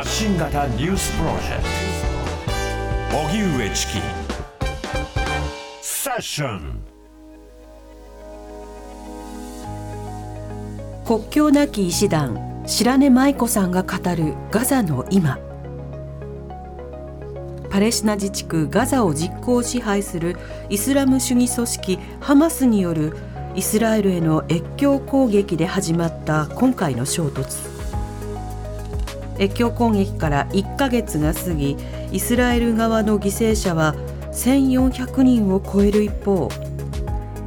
[0.00, 1.62] 発信型ニュースプロジェク
[3.10, 3.18] ト。
[3.18, 3.92] 荻上チキ。
[5.82, 6.80] セッション。
[11.04, 15.38] 国境なき医師団白根舞子さんが語るガザの今。
[17.68, 20.38] パレスチナ自治区ガザを実効支配する
[20.70, 23.18] イスラム主義組織ハマスによる
[23.54, 27.69] イスラエルへの越境攻撃で始まった今回の衝突。
[29.40, 31.76] 越境攻撃から1ヶ月が過ぎ
[32.12, 33.94] イスラエル側の犠牲者は
[34.32, 36.48] 1400人を超える一方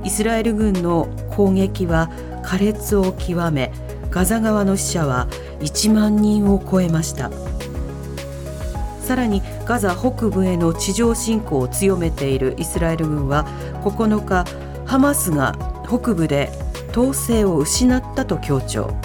[0.04, 2.10] イスラエル軍の攻撃は
[2.44, 3.72] 苛烈を極め
[4.10, 5.28] ガザ側の死者は
[5.62, 7.32] 1万人を超えました。
[9.04, 13.46] さらにガザ北部への地上侵攻を強めているイスラエル軍は
[13.84, 14.46] 9日
[14.86, 15.56] ハマスが
[15.88, 16.50] 北部で
[16.92, 18.96] 統制を失ったと強調。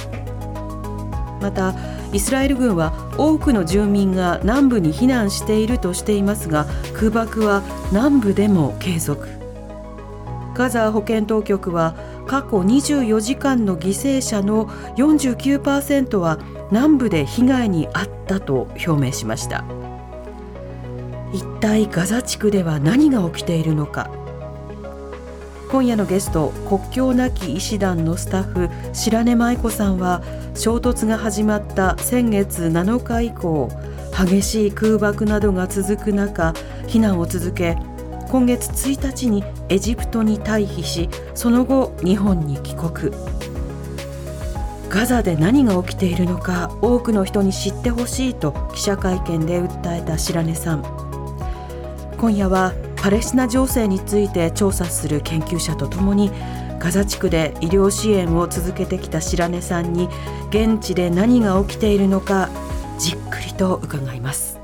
[1.40, 1.74] また
[2.12, 9.28] イスラエル軍は多くの住民が南部に避難しているとしていますが空爆は南部でも継続。
[10.54, 11.94] ガザ保健当局は
[12.26, 16.38] 過去24時間の犠牲者の49%は
[16.70, 19.64] 南部で被害に遭ったと表明しました。
[21.32, 24.10] 一体ガザ地区では何が起きているのか。
[25.70, 30.22] 今夜のゲスト国境なき医師団のスタッフ白根舞子さんは
[30.54, 33.70] 衝突が始まった先月7日以降
[34.12, 36.52] 激しい空爆などが続く中
[36.86, 37.76] 避難を続け
[38.30, 43.12] 今月1日にエジプトに退避しその後日本に帰国。
[44.88, 50.82] ガザで何が起きているのか多くの人に知ってほしいと記者会見で訴えた白根さん。
[52.16, 52.72] 今夜は
[53.08, 56.30] パレスチナ情勢について調査する研究者とともに
[56.78, 60.10] ガザ地区で医療支援を続けてきた白根さんに
[60.50, 62.50] 現地で何が起きているのか
[62.98, 64.60] じっくりと伺います。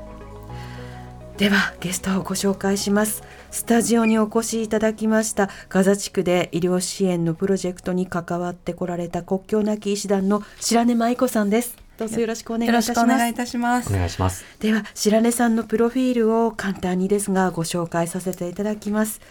[1.37, 3.23] ではゲストをご紹介します。
[3.49, 11.84] スタジオにお越しいただきましたガザ地区で医療支援のプロジェクトに関わってこられた国境なき医師団の白根舞子さんです。
[11.97, 13.01] どうぞよろしくお願いいたします。
[13.01, 13.93] お願いいたします。
[13.93, 14.43] お願いします。
[14.59, 19.21] では白根さんのプロフィールを簡単にですがご紹介させていただきます。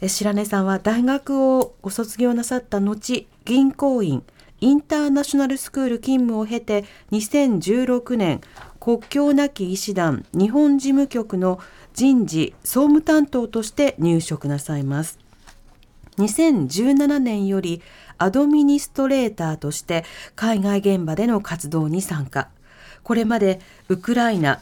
[0.00, 4.22] え白根さんは大学をご卒業なさった後、銀行員
[4.60, 8.40] インターナショナルスクール勤務を経て2016年
[8.80, 11.58] 国境なき医師団日本事務局の
[11.92, 15.18] 人事総務担当として入職なさいます。
[16.18, 17.82] 2017年より
[18.18, 20.04] アドミニストレーターとして
[20.36, 22.48] 海外現場での活動に参加。
[23.02, 24.60] これまでウクライナ、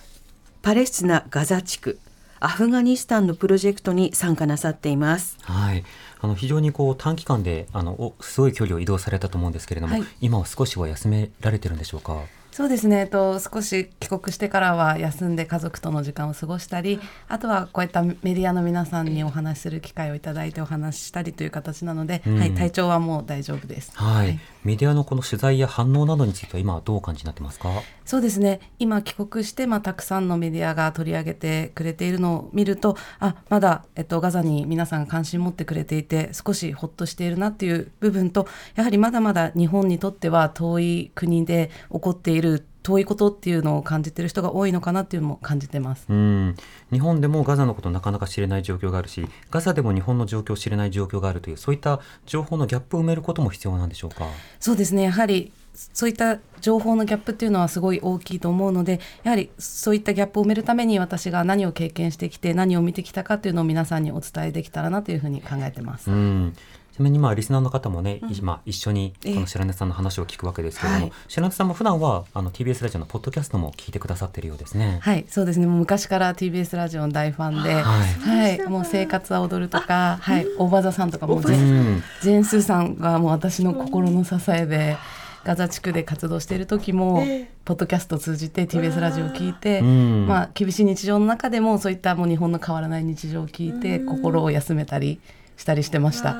[0.62, 1.98] パレスチナ・ガザ地区、
[2.40, 5.36] アフガニスタンのプロジェクトに参加なさっています。
[5.42, 5.84] はい。
[6.20, 12.22] あの非常にこう短期間であのすごい距離を移動されたと思うんですけれども、はい、今は少しは休められてるんでしょうか？
[12.52, 27.70] そうですね、えっと、少し帰国してからは休んで家族との時間を過ごしたりあとはこういったメディアの皆さんにお話しする機会をいただいてお話ししたりという形なので、うん、はい、体調はもう大丈夫です、はい、はい、メディアのこの取材や反応などについては今はどうお感じになってますか？
[28.12, 28.60] そうですね。
[28.78, 46.04] 今帰国して、まあ、たくさんのメディアが取り上げてくれているのを見るとあまだ、えっと、ガザに皆さん関心持ってくれていて少しほっとしているなっていう部分とやはりまだまだ日本にとっては遠い国で起こっている遠いことっていうのを感じてる人が多いのかなっていうのも感じてます。
[46.10, 46.54] うん。
[46.92, 54.26] 日本でもガザのことなかなか知れない状況があるしガザでも日本の状況を知れない状況があるというそういった情報のギャップを埋めることも必要なんでしょうか？
[54.60, 55.04] そうですね。
[55.04, 66.10] やはりそういった情報のギャップっていうのはすごい大きいと思うのでやはりそういったギャップを埋めるために私が何を経験してきて何を見てきたかっていうのを皆さんにお伝えできたらなというふうに考えてます。
[66.10, 66.54] うん。
[66.92, 74.98] ちなみにまあリスナーの方もね、うん、今一緒にこの白根さんの話を聞くわけですけれども、白根さんも普段はあの TBS ラジオのポッドキャストも聞いてくださっているようですね。
[75.00, 75.66] はい、そうですね。
[75.66, 84.98] もう昔から TBS ラジオの大ファンで、はい、はい、もう生活は踊るとか、はい、大場座さんとかもジェンスーさんがもう私の心の支えで。
[85.44, 95.20] ガザ地区で活動している時も、えー、ポッドキャストを通じて TBS ラジオを聞いて、うん、まあ、厳しい日常の中でもそういったもう日本の変わらない日常を聞いて、心を休めたり
[95.56, 96.36] したりしてました。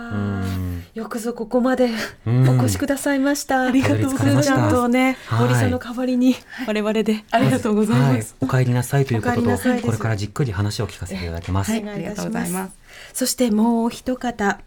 [0.95, 1.91] よくぞここまで
[2.27, 3.63] お越しくださいました。
[3.63, 4.49] ありがとうございます。
[4.49, 6.37] ちゃんとね、森さんの代わりに
[6.67, 8.37] 我々でありがとうございます。
[8.41, 11.73] お帰りなさいということと、これからじっくり話を聞かせていただきます。
[11.73, 12.83] ありがとうございます。
[13.15, 14.61] そしてもう一方、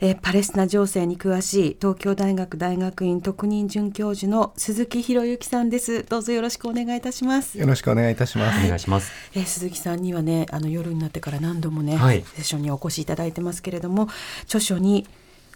[0.00, 6.04] えー、パレスチナ情勢に詳しい東京大学大学院特任准教授の鈴木博之さんです。
[6.04, 7.58] どうぞよろしくお願いいたします。
[7.58, 8.58] よろしくお願いいたします。
[8.58, 9.12] はい、お願いします。
[9.34, 13.87] えー、鈴木さんにはね、あの夜になってから何度もね、はい、セッションにお越しいただいてますけれども、
[14.44, 15.06] 著書に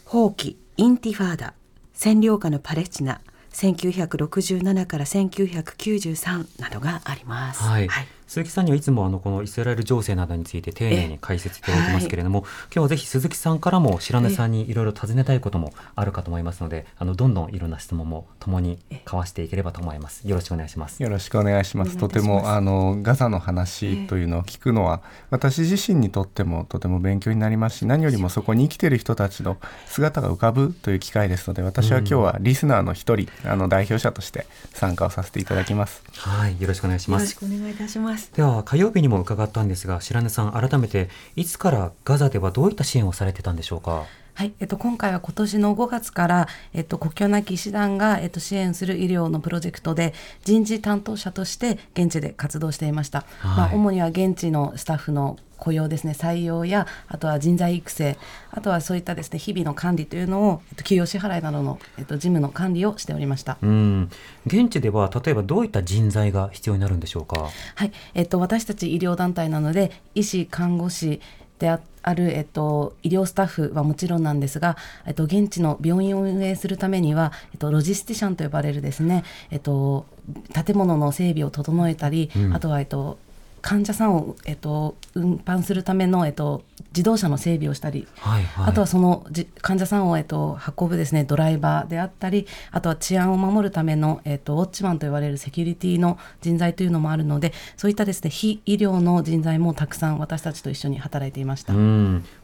[0.05, 1.55] 放棄インティファーダ
[1.95, 3.21] 占領下のパレスチナ
[3.53, 7.63] 1967から1993などがあります。
[7.63, 20.27] はい、はい鈴木さんにはいつもあのこのイスラエル情勢などについて丁寧に解説いただいてますけれども、はい、今日はぜひ鈴木さんからも白根さんにいろいろ尋ねたいこともあるかと思いますので、あのどんどんいろんな質問もともに交わしていければと思います。
[20.27, 21.03] よろしくお願いします。
[21.03, 21.99] よろしくお願いします。
[21.99, 36.03] とてもあのガザの話というのを聞くのは、私自身にとってもとても勉強になりますし、何よりもそこに生きている人たちの姿が浮かぶという機会ですので、私は今日はリスナーの一人、あの代表者として参加をさせていただきます。
[36.17, 37.23] はい、よろしくお願いします。
[37.25, 38.22] よろしくお願いいたします。
[38.31, 44.05] では火曜日にも伺ったんですが白根さん改めていつからガザではどういった支援をされてたんでしょうか？
[44.35, 56.13] はい、えっと、今回は今年の5月から、えっと、国境なき医師団が、えっと、支援する医療のプロジェクトで人事担当者として現地で活動していました、はい、まあ、主には現地のスタッフの雇用ですね。
[56.19, 58.19] 採用やあとは人材育成
[58.51, 63.59] あとはそういったですね日々の管理というのを、えっと、給与支払いなどの、えっと、事務の管理をしておりました。
[63.63, 64.11] うん。
[64.47, 67.49] 現地では例えばどういった人材が必要になるんでしょうか？
[67.77, 71.21] はい、えっと、私たち医療団体なので医師看護師
[71.61, 74.77] であある、えっと、医療スタッフはもちろんなんですが、
[75.07, 79.23] えっと、現地の病院を運営するためには、えっと、ロジスティシャンと呼ばれるですね、
[79.53, 80.07] えっと、
[80.53, 83.19] 建物の整備を整えたり、うん、あとは、えっと、
[83.63, 89.25] 患者さんを、えっと、運搬するための、えっと、自動車の整備をしたり、はいはい、あとはその
[89.63, 101.73] 患者さんを、えっと、運ぶですねドライバーであったりあとは治安を守るための、えっと、ウォッチマンと言われるセキュリティの人材というのもあるのでそういったですね非医療の人材もたくさん私たちと一緒に働いていました。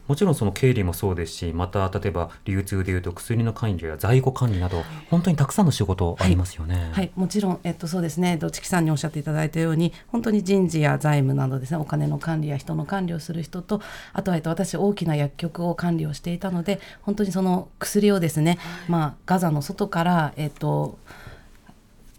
[0.09, 6.75] もちろんその経理もそうですしまた例えば流通でいうと薬の管理や在庫管理など本当にたくさんの仕事ありますよね。
[6.75, 8.37] はい、はい、もちろん、えっと、そうですね。
[8.37, 13.81] どちきさんにおっしゃっていただいたように本当に人事や財務などですねお金の管理や人の管理をする人と
[14.13, 18.57] あとは、えっと、私大きな薬局を管理をしていたので本当にその薬をですね、
[18.87, 20.97] まあ、ガザの外から、えっと、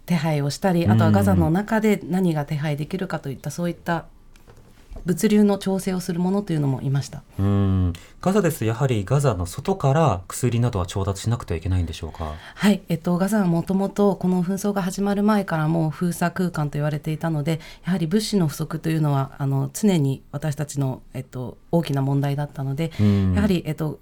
[0.05, 4.05] 手配をしたりあとはガザの中で何が手配できるかといったそういった
[5.05, 7.23] 物流の調整をするものというのもいました。
[7.39, 7.93] うん。
[8.21, 12.33] ガザですやはりガザの外から薬などは調達しなくてはいけないんでしょうか？
[12.55, 22.91] はい、えっと、ガザはもともとこの紛争が始まる前からもう封鎖空間と言われていたのでやはり物資の不足というのはあの常に私たちの、えっと、大きな問題だったので
[23.35, 23.99] やはり、えっと、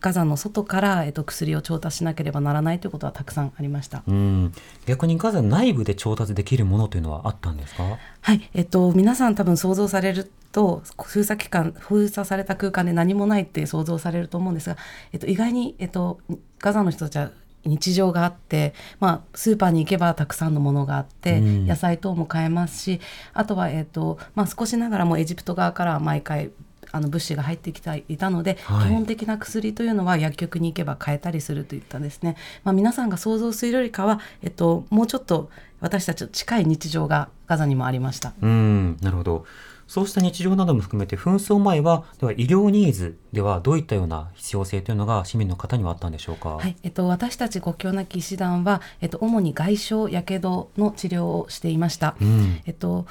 [0.00, 4.02] ガザの外から、えっと、薬を調達しなければならないということはたくさんありました。
[4.06, 4.52] うん。
[4.86, 7.98] 逆にガザ内部で調達できるものというのはあったんですか？
[8.20, 14.76] はい、えっと、皆さん多分想像されると封鎖期間封鎖された空間で何もないって想像されると思うんですが、
[15.12, 16.20] えっと、意外に、えっと、
[16.58, 17.30] ガザの人たちは
[17.64, 23.00] 日常があって、まあ、スーパーに行けばたくさんのものがあって、うん、野菜等も買えますし
[23.34, 26.50] あとは、えーとまあ、少しながらもエジプト側から毎回
[26.96, 35.50] あの物資が入ってきていたので、はい、基本的な薬というのは薬局に行けば買えたりするといったですね、まあ、皆さんが想像するよりかは、えっと、もうちょっと
[35.80, 38.32] 私たちと近い日常がガザにもありました。
[38.40, 39.44] うんなるほど
[39.86, 46.56] そうした日常なども含めて紛争前はでは医療ニーズではどういったような必要性というのが市民の方にはあったんでしょうか？
[46.56, 52.16] はい、えっと私たち国境なき医師団はえっと主に外傷やけどの治療をしていました。
[52.20, 53.06] うん、えっと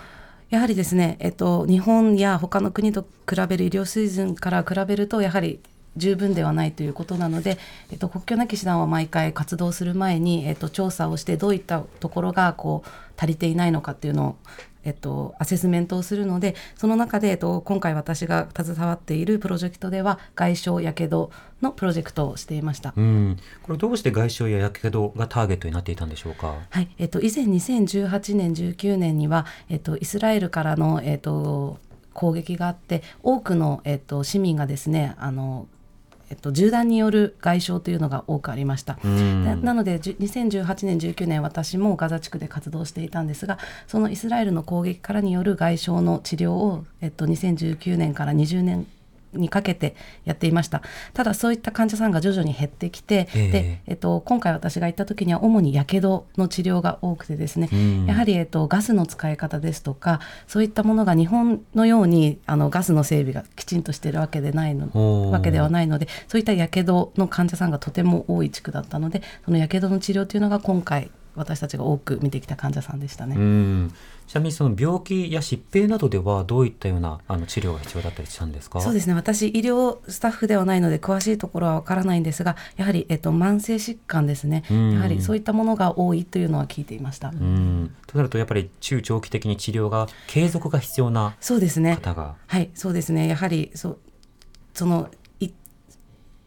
[0.49, 5.59] やはりですね、えっと、日本や他の国と比べる医療水準から比べるとやはり
[5.97, 7.57] 十分ではないということなので、
[7.91, 14.35] えっと、国境なき師団は毎回活動する前に、えっと、調査をしてどういったところがこう足りていないのかっていうのを
[14.85, 22.93] えっと、アセスメントをするのでその中で、えっと、今回私が携わっているプロジェクトでは外傷やけどのプロジェクトをしていました。
[22.95, 23.37] うん。
[23.63, 26.87] これどうして外傷ややけどがターゲットになっていたんでしょうか、はい。
[26.97, 31.79] えっと、以前2018年19年には、えっと、イスラエルからの、えっと、
[32.13, 35.67] 攻撃があって多くの、えっと、市民がですねあの
[36.29, 38.97] えっと、銃弾による外傷というのが多くありました。
[39.03, 48.87] なので2018年19年私もガザ地区で活動していたんですがそのイスラエルの攻撃からによる外傷の治療を、えっと、2019年から20年
[49.35, 50.81] にかけてやっていました。
[51.13, 73.35] ただそういった患者さんが徐々に減ってきて、えー、でえっと、今回私が行った時には主にやけどの治療が多くてですね、うん、やはり、えっと、ガスの使い方ですとかそういったものが日本のようにあのガスの整備がきちんとしているわけでないのわけではないのでそういったやけどの患者さんがとても多い地区だったのでそのやけどの治療というのが今回私たちが多く見てきた患者さんでしたね。
[74.27, 78.81] ちなみにその病気や疾病などではどういったようなあの治療が必要だったりしたんですか？
[78.81, 79.13] そうですね。
[79.13, 84.63] 私医療スタッフではないので詳しいところはわからないんですがやはり、えっと、慢性疾患ですね。
[84.69, 87.29] やはりそういったものが多いというのは聞いていました。
[87.29, 91.97] となるとやっぱり中長期的に治療が継続が必要なそうですね。
[92.01, 93.27] 方はいそうですね。
[93.27, 93.99] やはりそ
[94.73, 95.09] その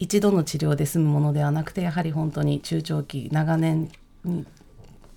[0.01, 3.89] 一度の治療で済むものではなくてやはり本当に中長期長年
[4.23, 4.45] に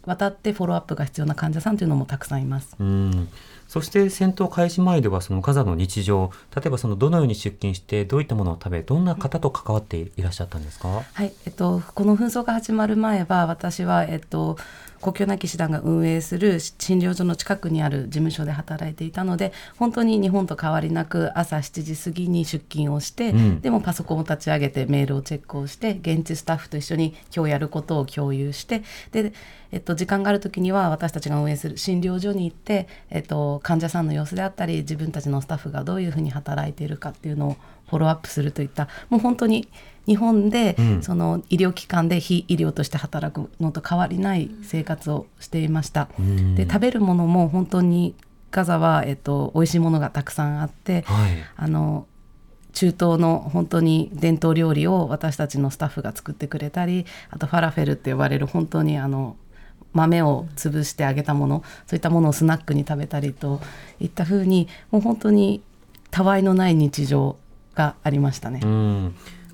[0.04, 2.76] わたってフォローアップが必要な患者さんというのもたくさんいます。
[2.78, 3.28] うん。
[3.68, 11.32] そして戦闘開始前ではそのガザの日常例えばそのどのように出勤してどういったものを食べどんな方と関わっていらっしゃったんですか、はい。
[11.46, 14.58] えっと、この紛争が始まる前は私は、えっと、
[15.02, 29.32] 国境なき師団が運営する診療所の近くにある事務所で働いていたので本当に日本と変わりなく朝7時過ぎに出勤をして、うん、でもパソコンを立ち上げてメールをチェックをして現地スタッフと一緒に今日やることを共有してで、
[29.72, 37.56] えっと、時間がある時には私たちが運営する診療所に行って、えっと、患者さんの様子であったり自分たちのスタッフがどういうふうに働いているかっていうのを
[37.88, 39.68] フォローアップするといったもう本当に
[40.06, 46.08] 日本で、その医療機関で非医療として働くのと変わりない生活をしていました。
[46.56, 48.14] で食べるものも本当に
[48.50, 52.06] ガザは、えっと、美味しいものがたくさんあって、はい、あの
[52.72, 59.36] 中東の本当に伝統料理を私たちのスタッフが作ってくれたりあとファラフェルって呼ばれる本当にあの
[59.92, 63.60] 豆を潰してあげたものそういったものをスナックに食べたりと
[64.00, 65.62] いったふうにもう本当に
[66.10, 67.36] たわいのない日常
[67.74, 68.60] がありましたね。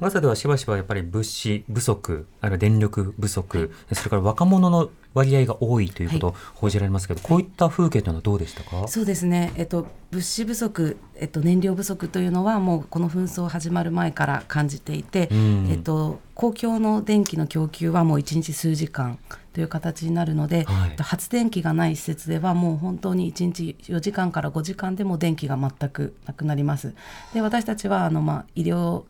[0.00, 8.86] うんガザではしばしばやっぱり物資不足、あるいは電力不足、それから若者の割合が多いということを報じられますけど、はい、こういった風景というのはどうでしたか？
[8.86, 19.18] そうですね、えっと、物資不足、えっと、燃料不足というのはもうこの紛争始まる前から感じていて、えっと、公共の電気の供給はもう1日数時間
[19.52, 26.94] という形になるので、はい、発電機がない施設ではもう本当に1日4時間から5時間でも電気が全くなくなります。
[27.34, 29.02] で私たちはあの、まあ、医療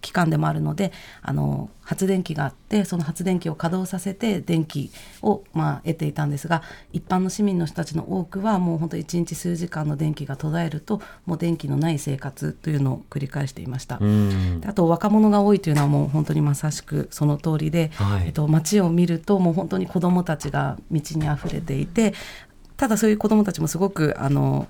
[0.00, 4.90] 機関でもあるのであの発電機があってその発電機を稼働させて電気
[5.22, 6.62] を、まあ、得ていたんですが
[6.92, 14.00] 一般の市民の人たちの多くはもう本当1日数時間の電気が途絶えるともう電気のない生活というのを繰り返していました。
[14.66, 22.14] あと若者が多いというのはもう本当にまさしくその通りで、はい、えっと、街を見るともう本当に子どもたちが道にあふれていて
[22.76, 24.68] ただそういう子どもたちもすごくあの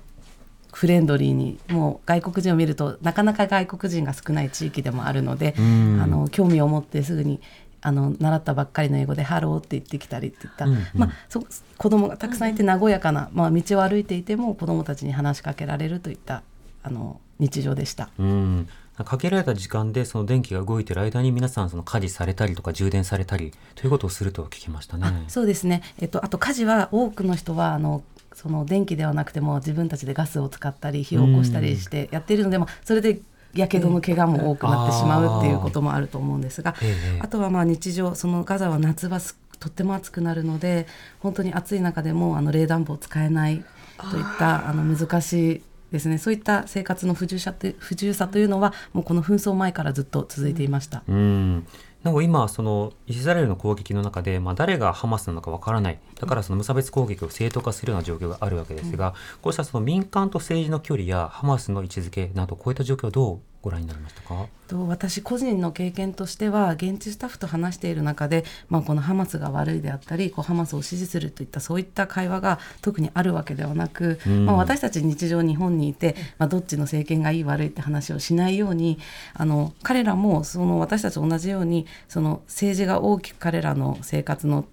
[0.75, 7.39] フレンドリーにもう外国人を見るとなかなか外国人が少ない地域でもあるので、あの興味を持ってすぐに
[7.79, 11.45] あの習ったばっかりの英語で「ハロー」って言ってきたりって言った、うんうん、まあ、そ
[11.77, 16.43] 子供がたくさんいて和やかな、まあ、道を歩いていても子供たちに話しかけられるといった
[16.83, 18.09] あの日常でした。
[18.19, 18.67] うん
[19.03, 25.25] かけられた時間でその電気が動いてる間に皆さんその家事されたりとか充電されたりということをすると聞きましたね。
[25.27, 25.81] そうですね。
[25.99, 28.03] えっとあと家事は多くの人はあの
[28.35, 33.21] その電気ではなくても自分たちでガスを使ったり火を起こしたりしてやっているのでもそれで
[33.55, 36.75] やけどの怪我も多くなってしまうっていうこともあると思うんですが、
[37.21, 39.19] あとはまあ日常そのガザは夏場
[39.59, 40.87] とっても暑くなるので
[41.19, 43.63] 本当に暑い中でもあの冷暖房使えない
[44.11, 46.17] といったあの難しいですね。
[46.17, 51.03] そういった生活の不自由さ不自由さというのはもうこの紛争前からずっと続いていました。
[51.07, 51.67] うん
[52.05, 55.99] なお今そのイスラエルの攻撃の中で、まあ、誰がハマスなのかわからない。
[56.19, 64.45] だからその無差別攻撃を正当化するような状況があるわけですが、うん、こうしたその民間と政治の距離やハマスの位置づけなどこういった状況はどうご覧になりましたか？
[64.67, 78.99] と私個人の経験としては現地スタッフと話している中で、まあ、このハマスが悪いであったりこうハマスを支持するといったそういった会話が特にあるわけではなく、うん、まあ、私たち日常日本にいて、まあ、どっちの政権がいい悪いって話をしないように
[79.33, 84.65] あの彼らもその私たちと同じようにその政治が大きく彼らの生活の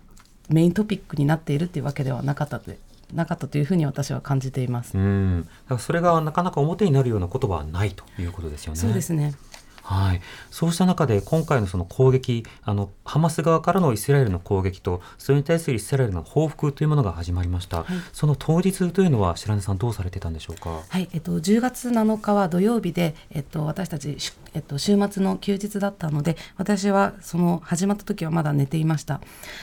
[0.50, 2.70] メイントピックになっているっていうわけではなかったと
[3.12, 4.96] なかったというふうに私は感じています。
[4.96, 8.78] うん、だからそれがなかなか表になるような言葉はないということですよね。
[8.78, 9.34] そうですね。
[9.82, 10.20] はい、
[10.50, 21.08] そうした中で今回のその攻撃あのハマス側からのイスラエルの攻撃とそれに対するイスラエルの報復というものが始まりました、はい、その当日というのは白根さんどうされてたんでしょうか、はい。
[21.12, 24.16] えっと、10月7日は土曜日で、えっと、私たち、
[24.54, 29.20] えっと、週末の休日だったので私はその始まった時はまだ寝ていました。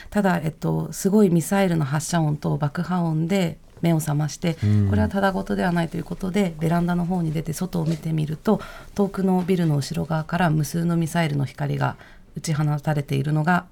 [0.09, 4.55] ただ、えっと、すごいミサイルの発射音と爆破音で目を覚まして、
[4.89, 8.62] これはただごとではないということでベランダの方に出て外を見てみると
[8.95, 11.95] 遠くのビルの後ろ側から無数のミサイルの光が
[12.36, 13.65] 打ち放たれているのが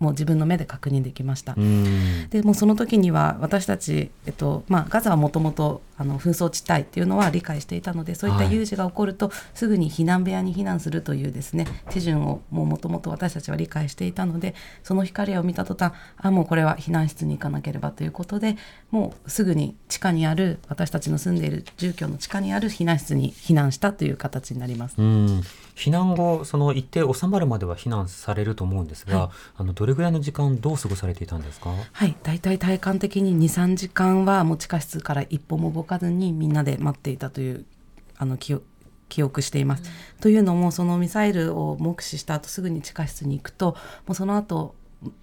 [0.00, 1.54] もう自分の目で確認できました。
[2.30, 18.56] でもうその時には私たち、えっとまあ、ガザはもともと紛争地帯っていうのは理解していたのでそういった有事が起こると、すぐに避難部屋に避難するというですね手順をもともと私たちは理解していたのでその光を見た途端あもうこれは避難室に行かなければということで
[18.90, 24.96] もうすぐに地下にある私たちの住んでいる住居の地下にある避難室に避難したという形になります。
[25.80, 31.70] 避難後その一定収まるまでは避難されると思うんですが、はい、あのどれぐらいの時間どう過ごされていたんですか？
[31.92, 32.14] はい。
[32.22, 37.64] 大体体感的に23時間はもう地下室から一歩も動かずにみんなで待っていたという
[38.18, 38.56] あの記
[39.08, 39.82] 記憶しています。
[39.82, 44.74] うん、というのもそのミサイルを目視した後すぐに地下室に行くともうその後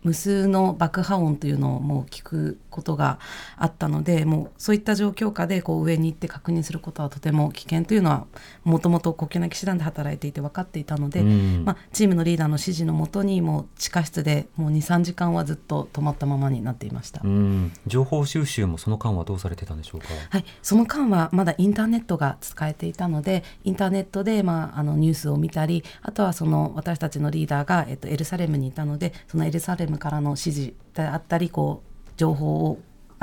[0.03, 3.19] 無数の爆破音というのをもう聞くことが
[3.57, 8.25] あったのでもうそういった状況下でこう上に行って確認することはとても危険というのは
[8.63, 17.22] もともと国境なき師団で働いていて分かっていたので、うんまあ、チームのリーダーの指示のもとにもう地下室でもう23時間はずっと止まったままになっていました。
[17.24, 20.07] うん、情報収集もその間はどうされてたんでしょうか？
[20.29, 32.79] はい、その間はまだインターネットが使えていたのでインターネットで、まあ、あのニュースを見たりあとはその私たちのリーダーが、えっと、エルサレムにいたのでそのエルサレムからの指示であったりこう情報を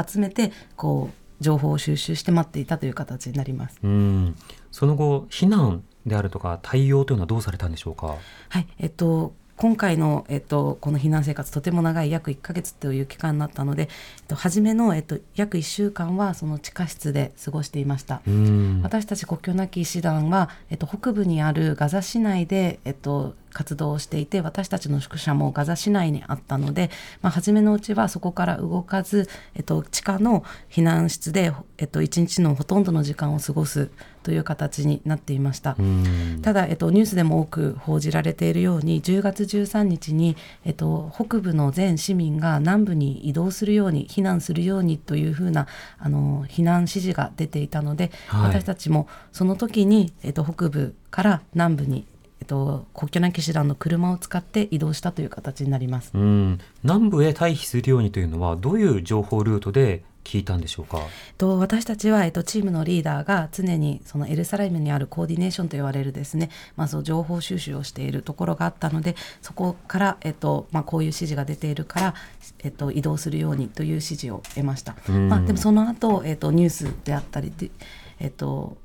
[0.06, 3.78] 集めてこう情報を収集して待っていたという形になります。
[3.82, 4.36] うん、
[4.70, 8.16] その後避難であるとか対応というのはどうされたんでしょうか？
[8.48, 13.88] はい、えっと今回の、えっと、この避難生活とても長い約1ヶ月という期間になったので、えっ
[14.26, 18.20] と、初めの、えっと、約1週間はその地下室で過ごしていました。
[18.26, 26.90] うん、私たち国境なき医師団は、えっと、北部にあるガザ市内で、えっと、活動をしていて私たちの宿舎もガザ市内にあったので、
[27.22, 33.90] まあ、初めのうちはそこから動かず、えっと、地下の避難室で、えっと、一日のほとんどの時間を過ごす
[34.22, 35.76] という形になっていました。
[35.78, 45.66] うん、ただ、えっと、ニュースでも多く報じられているように10月13日に、えっと、北部の全市民が南部に移動するように避難するようにというふうな
[45.98, 52.06] あの避難指示が出ていたので、はい私たちもその時に、えっと、北部から南部に、
[52.44, 56.10] えっと、国境なき師団の車を使って移動したという形になります。
[56.12, 60.98] うん、南部へ退避するようにというのはどういう情報ルートで聞いたんでしょうか？
[61.38, 72.14] と私たちは、えっと、チームのリーダーが常にそのエルサレムにあるコーディネーションと言われるですね、まあ、そう情報収集をしているところがあったのでそこから、えっとまあ、こういう指示が出ているから、
[72.62, 74.96] えっと、移動するようにという指示を得ました。
[75.08, 77.70] うんまあ、でもその後、えっとニュースであったりで、
[78.18, 78.76] えっと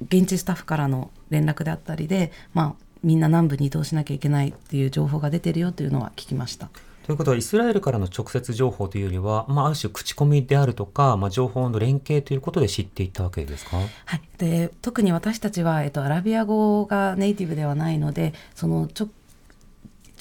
[0.00, 6.68] 現地スタッフからの連絡であったりで、まあ、みんな南部に移動しなきゃいけないっていう情報が出てるよというのは聞きました。
[7.06, 13.78] ということはイスラエルからの直接情報というよりは、まあ、ある種口コミであるとか、まあ、情報の連携ということで知っていったわけですか？
[13.78, 19.08] はい、で特に私たちは、えっと、アラビア語がネイティブではないのでそのちょ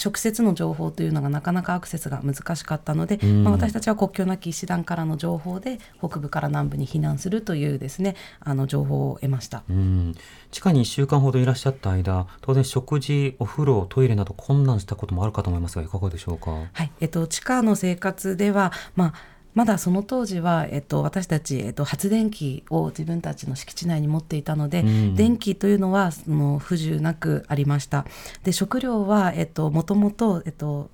[0.03, 9.63] 直接の情報というのがなかなかアクセスが難しかったので、うんまあ、私たちは国境なき医師団からの情報で北部から南部に避難するというですねあの情報を得ました。
[9.69, 10.15] うん、
[10.51, 16.51] 地下に1週間ほどいらっしゃった間当然食事お風呂トイレなど困難したこともあるかと思いますがいかがでしょうか？
[16.73, 19.13] はいえっと、地下の生活では、まあ、
[19.57, 28.05] まだその当時は、えっと、私たち、えっと、発電機を自分たちの敷地内に持っていたので、うん電気というのはその不自由なくありました。
[28.43, 30.91] で食料は、えっと、もともと、えっと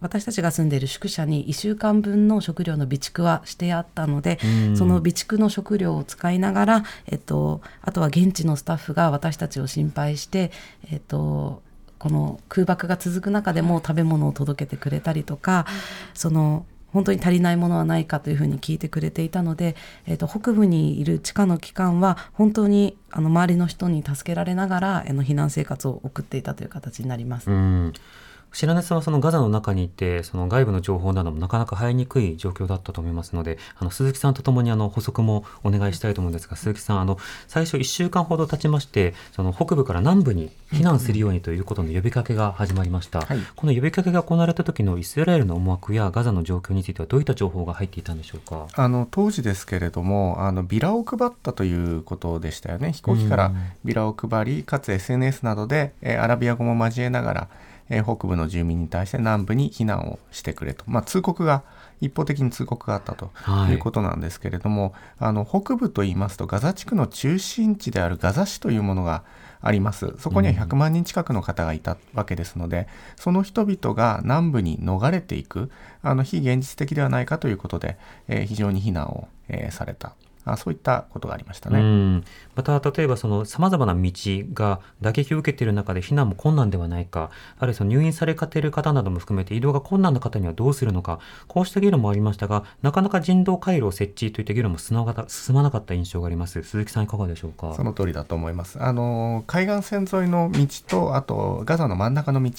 [0.00, 10.52] 私たちが住んでいる宿舎に1週間分の食料の備蓄はしてあったので、うんその備蓄の食料を使いながら、えっと、あとは現地のスタッフが私たちを心配して、
[10.92, 11.62] えっと、
[11.98, 15.66] この空爆が続く中でも食べ物を届けてくれたりとか、
[16.14, 19.76] その本当に足りないものはないかというふうに聞いてくれていたので、
[20.06, 27.50] えっと北部にいる地下の機関は本当にあの周りの人に助けられながらあの避難生活を送っていたという形になります。
[28.52, 43.38] うん白根さんはそのガザの中にいてその外部の情報などもなかなか入りにくい状況だったと思いますのであの鈴木さんとともにあの補足もお願いしたいと思うんですが鈴木さんあの最初1週間ほど経ちましてその北部から南部に避難するようにということの呼びかけが始まりました、はい。
[43.56, 48.66] この呼びかけが行われた時のイスラエルの思惑やガザの状況についてはどういった情報が入っていたんでしょうか？
[48.74, 52.92] あの当時ですけれどもあのビラを配ったということでしたよね。
[52.92, 53.52] 飛行機から
[53.84, 57.48] ビラを配りかつ SNS などで、えーアラビア語も交えながら、
[57.94, 61.62] えー北部の住民に対して南部に避難をしてくれと、まあ、通告が
[62.00, 63.72] 一方的に通告があったとはい。
[63.72, 69.22] いうことなんですけれども、あの北部といいますとガザ地区の中心地であるガザ市というものが
[69.60, 70.14] あります。
[70.18, 75.70] そこには100万人近くの方がいたわけですので、その人々が南部に逃れていく
[76.02, 81.78] あの非現実的ではないかということで、えー非常に非難を、えーされたあそういったことがありましたね。
[81.80, 82.24] うん
[82.54, 84.10] また例えばそのさまざまな道
[84.52, 95.04] が打撃を受けている中で避難も困難ではないかあるいはその入院されている方なども含めて移動が困難な方にはどうするのかこうした議論もありましたがなかなか人道回廊設置といった議論も進ま
[95.62, 97.72] なかった印象があります鈴木さんいかがでしょうか？
[97.74, 98.82] その通りだと思います。
[98.82, 102.50] あの海岸線沿いの道とあとガザの真ん中の道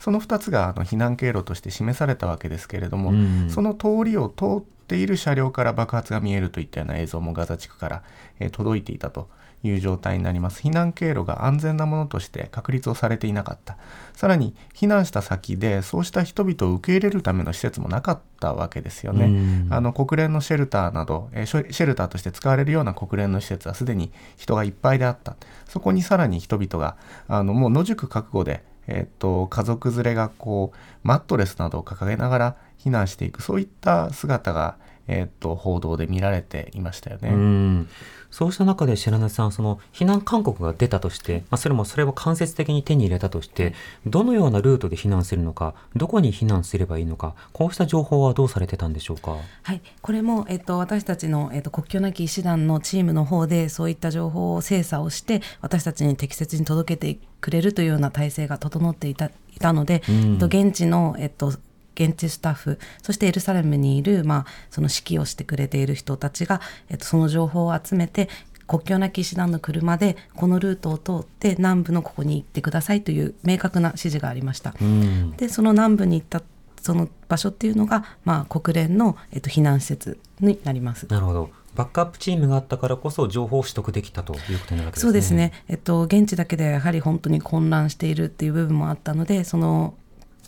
[0.00, 8.02] その2つがあの避難経路として示されたわけですけれども、うんその通りを通っている車両から爆発が見えるといったような映像もガザ地区から、
[8.38, 9.28] えー届いていたと
[9.62, 10.62] いう状態になります。
[10.62, 13.78] 避難経路が安全なものとして確立をされていなかった。
[14.12, 19.24] さらに避難した先でそうした人々を受け入れるための施設もなかったわけですよね。
[19.24, 19.68] うん。
[19.70, 25.36] あの国連のシェルターなど、えーシェシェルターとして使われるような国連の施設はすでに人がいっぱいであった。
[25.66, 34.76] そこにさらに人々があのもう野宿覚悟で、えっと、家族連れがこうマットレスなどを掲げながら避難していくそういった姿が、
[35.08, 37.30] えっと、報道で見られていましたよね。
[37.30, 37.88] うん
[38.30, 43.74] そうした中で白根さんその避難勧告が出たとして、まあ、それもそれを間接的に手に入れたとして
[44.06, 49.36] どのようなルートで避難するのかどこに避難すればいいのかこうした情報はどうされてたんでしょうか？
[49.62, 61.52] はい、これも、えっと、私たちの、えっと、国境なき医師団のチームの方でそういった情報を精査をして私たちに適切に届けてくれるというような体制が整っていたいたので、うん、えっと、現地の、えっと、
[61.94, 68.28] 現地スタッフそしてエルサレムにいる、まあ、その指揮をしてくれている人たちが、えっと、その情報を集めて
[68.66, 74.74] 国境なき医師団の車でこのルートを通って南部のここに行ってくださいという明確な指示がありました。
[74.80, 76.42] うん、でその南部に行った
[76.80, 81.06] その場所っていうのが、まあ、国連の、えっと、避難施設になります。
[81.08, 85.00] なるほどバックアップチームがあったからこそ情報を取得できたということになるわけですね。
[85.00, 85.52] そうですね。
[85.68, 89.94] えっと現地だけでやはり本当に混乱しているっていう部分もあったので、その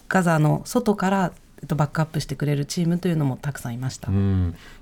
[0.08, 1.32] ガザの外から
[1.66, 4.08] バックアップしてくれるチームというのもたくさんいました。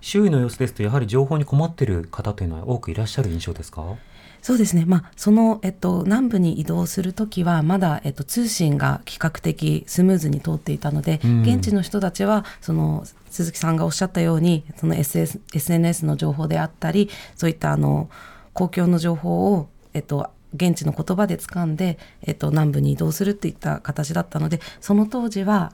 [0.01, 3.97] 周囲の様子ですとやはり情報に困っている方というのは多くいらっしゃる印象ですか？
[4.43, 18.11] そうですね、まあ、その、えっと、南部に移動するときは、まだ、えっと、通信が比較的スムーズに通っていたので、うん、現地の人たちは、その、鈴木さんがおっしゃったように、その SS SNS の情報であったり、そういった、あの、
[18.53, 25.73] 公共の情報を、えっと、現地の言葉で掴んで、えっと、南部に移動するっていった形だったので、その当時は、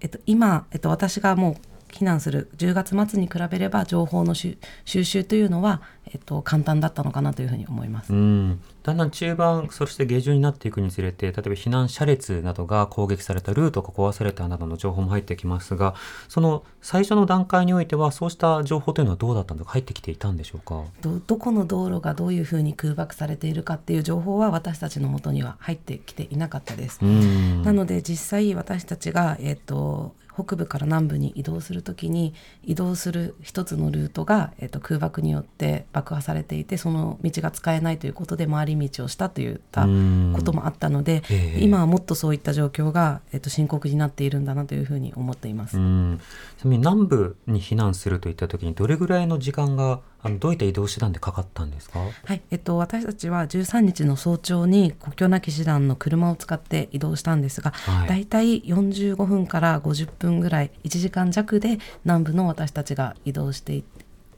[0.00, 8.12] えっと、今、えっと、私がもう避難する10月末に比べれば情報の収集というのは、えっと、簡単だったのかなというふうに思います。
[8.12, 8.60] うん。
[8.84, 15.94] だんだん中盤そして下旬になっていくにつれて例えば避難車列などが攻撃されたルートが壊されたなどの情報も入ってきますが
[16.28, 19.70] その最初の段階においてはそうした情報というのはどうだったのか？
[19.72, 20.84] 入ってきていたんでしょうか？
[21.00, 27.02] どどこの道路がどういうふうに空爆されているかっていう情報は私たちのもとには入ってきていなかったです。
[27.02, 41.22] なので実際私たちが、えっと北部から南部に移動する時に移動する一つのルートが、えー、と空爆によって爆破されていてその道が使えないということで回り道をしたといったこともあったので、
[41.60, 45.76] 今はもっとそういった状況が、えー、と深刻になっているんだなというふうに思っています。
[45.76, 46.18] ちな
[46.64, 52.00] みに南部に避難するといった時にどれぐらいの時間があのどういった移動手段でかかったんですか？
[52.00, 63.84] はい、えっと私たちは13日の早朝に国境なき師団の車を使って移動したんですが、はい、だいたい45分から50分ぐらい1時間弱で南部の私たちが移動して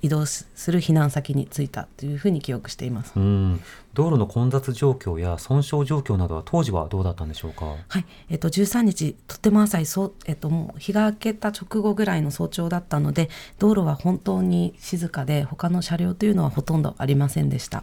[0.03, 3.13] 移動する避難先に着いたというふうに記憶しています。
[3.17, 3.61] うん
[3.97, 7.65] 道路の混雑状況や損傷状況などは当時はどうだったんでしょうか？
[7.89, 17.83] はい、えっと13日とっても浅いそうえっともう日が明けた直後ぐらいの早朝だったので道路は本当に静かで他の車両というのはほとんどありませんでした。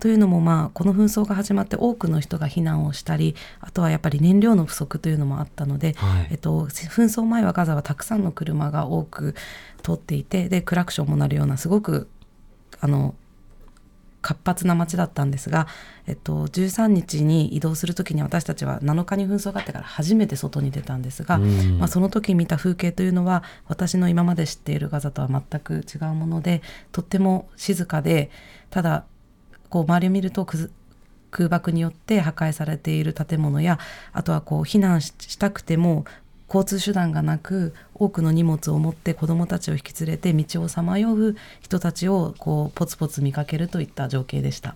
[0.00, 9.34] というのもまあこの紛争が始まって多くの人が避難をしたりあとはやっぱり燃料の不足というのもあったので、はい、えっと紛争前はガザはたくさんの車が多く
[9.82, 12.08] 通っていてでクラクションも鳴るようなすごく
[12.80, 13.14] あの
[14.24, 15.66] 活発な街だったんですが、
[16.06, 21.38] えっと、13日に移動する時に私たちは7日に紛争があってから初めて外に出たんですが、
[21.78, 28.30] まあ、その時見た風景というのは私の今まで知っているガザとは全く違うものでとっても静かで
[28.70, 29.04] ただ
[29.68, 30.46] こう周りを見ると
[31.30, 33.78] 空爆によって破壊されている建物や
[34.14, 36.06] あとはこう避難したくても
[36.54, 44.74] 交通手段がなく多くの荷物を持って子どもたちを引き連れて道をさまよう人たちをこうポツポツ見かけるといった情景でした。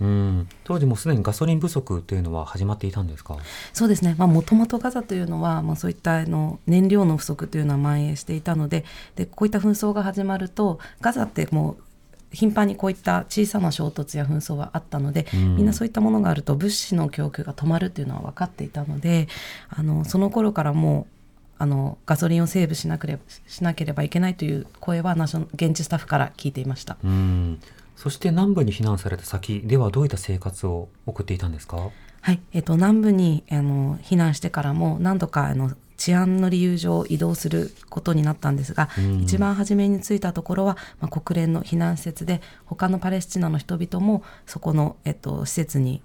[0.65, 3.37] 当時もすでにガソリン不足というのは始まっていたんですか？
[3.73, 4.15] そうですね。
[4.15, 11.83] もともとガザというのは、まあ、そういったあの燃料の不足というのは蔓延していたのででこういった紛争が始まるとガザってもう
[12.31, 19.29] 頻繁にこういった小さな衝突や紛争はあったので、うん、みんなそういったものがあると物資の供給が止まるっていうのは分かっていたので
[19.71, 21.18] あのその頃からもう
[21.59, 26.97] あのガソリンをセーブしなければしなければいけないという声はナショ現地スタッフから聞いていました。
[27.05, 27.61] うん。
[27.97, 31.91] そして南部に避難された先ではどういった生活を送っていたんですか？
[32.21, 46.03] はい、えっと、南部にあの避難してからも何度かあの治安の理由上移動することになったんですが、うん、一番初めに着いたところは、まあ、国連の避難施設で他のパレスチナの人々もそこの、えっと、施設に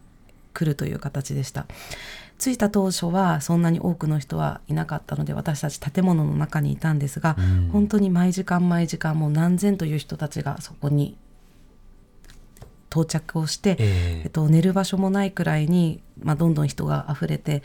[0.54, 1.68] 来るという形でした。
[2.44, 11.18] 着いた当初はそんなに多くの人はいなかったので私たち建物の中にいたんですが、うん、本当に毎時間毎時間もう何千という人たちがそこに
[12.90, 17.64] 到着をして、えー、えっと、寝る場所もないくらいに、まあ、どんどん人が溢れて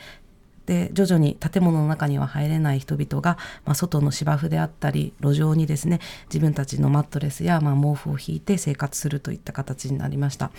[0.69, 10.51] で徐々に建物の中には入れない人々が、まあ、外の芝生であったり路上にですね自分たちのマットレスや、まあ、毛布を引いて生活するといった形になりました。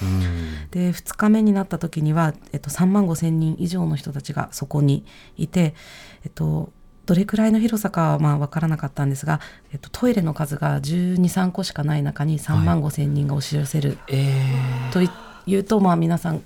[0.72, 5.04] で2日目になった時には、えっと、3万5千人以上の人たちがそこに
[5.36, 5.76] いて、
[6.24, 6.72] えっと、
[7.06, 9.38] どれくらいの広さかはまあ分からなかったんですが、
[9.72, 15.02] えっと、トイレの数が1 2 3個しかない中に3万5千人が押し寄せる、はい、と
[15.46, 16.42] いうと、まあ、皆さん、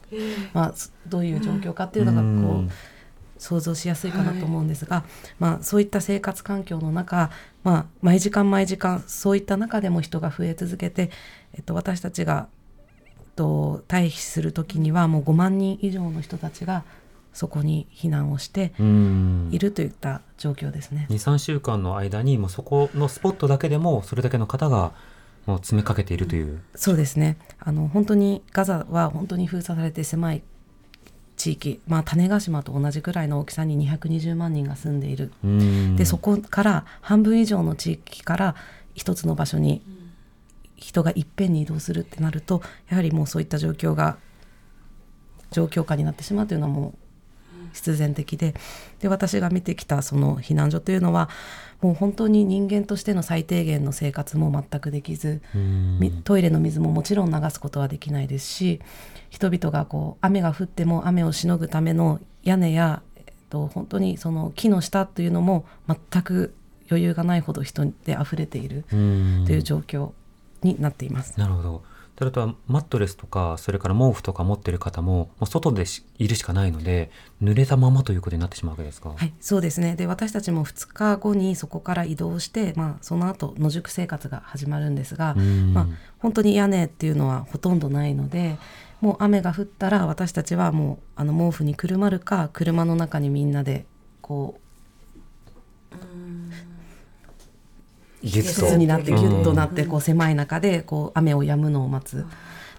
[0.53, 0.75] まあ、
[1.07, 2.71] どういう状況かっていうのがこう。
[3.45, 5.05] 想像しやすいかなと思うんですが、はい、
[5.39, 7.31] まあ、そういった生活環境の中、
[7.63, 11.11] まあ、毎時間毎時間そういった中でも人が増え続けて、
[11.53, 12.49] えっと、私たちが、
[13.07, 16.85] えっと、退避する時にはもう5万人以上の人たちが
[17.35, 18.73] そこに避難をして
[19.51, 21.07] いるといった状況ですね。
[21.11, 24.93] 23週間の間にもうそこのスポットだけでもそれだけの方が
[25.45, 27.37] もう詰めかけているという、そうですね。
[27.59, 30.43] あの本当にガザは本当に封鎖されて狭い
[31.37, 35.33] 地域、まあ、種子島と同じくらいの大きさに220万人が住んでいる。
[35.97, 38.55] でそこから半分以上の地域から
[38.95, 39.83] 一つの場所に
[40.77, 44.19] 人がいっぺんに移動するってなるとやはりもうそういった状況が
[45.51, 46.99] 状況下になってしまうというのはもう
[47.75, 48.55] 必然的で。
[49.01, 51.29] で私が見てきたその避難所というのは
[51.83, 55.43] もう本当に人間としての最低限の生活も全くできず
[56.25, 58.81] トイレの水ももちろん流すことはできないですし
[59.29, 66.55] 人々がこう雨が降っても雨をしのぐための屋根や、えっと、本当にその木の下というのも全く
[66.89, 70.13] 余裕がないほど人で溢れているという状況
[70.63, 71.39] になっています。
[71.39, 71.83] なるほど
[72.19, 75.85] それとマットレスとかそれから毛布とか持ってる方ももう外で
[76.19, 77.11] いるしかないので
[77.43, 79.11] 濡れたままということになってしまうわけですか？
[79.11, 79.97] はいそうですね。
[79.97, 85.35] で私たちも2日後にそこから移動して、まあ、その後野宿生活が始まるんですが、
[85.73, 85.87] まあ、
[86.19, 88.59] 本当に屋根っていうのはほとんどないので
[89.01, 93.87] もう雨が降ったら私たちはもうあの毛布にくるまるか車の中にみんなで
[94.21, 94.61] こう
[98.31, 102.27] 季節になってギュッとなってこう狭い中でこう雨を止むのを待つ。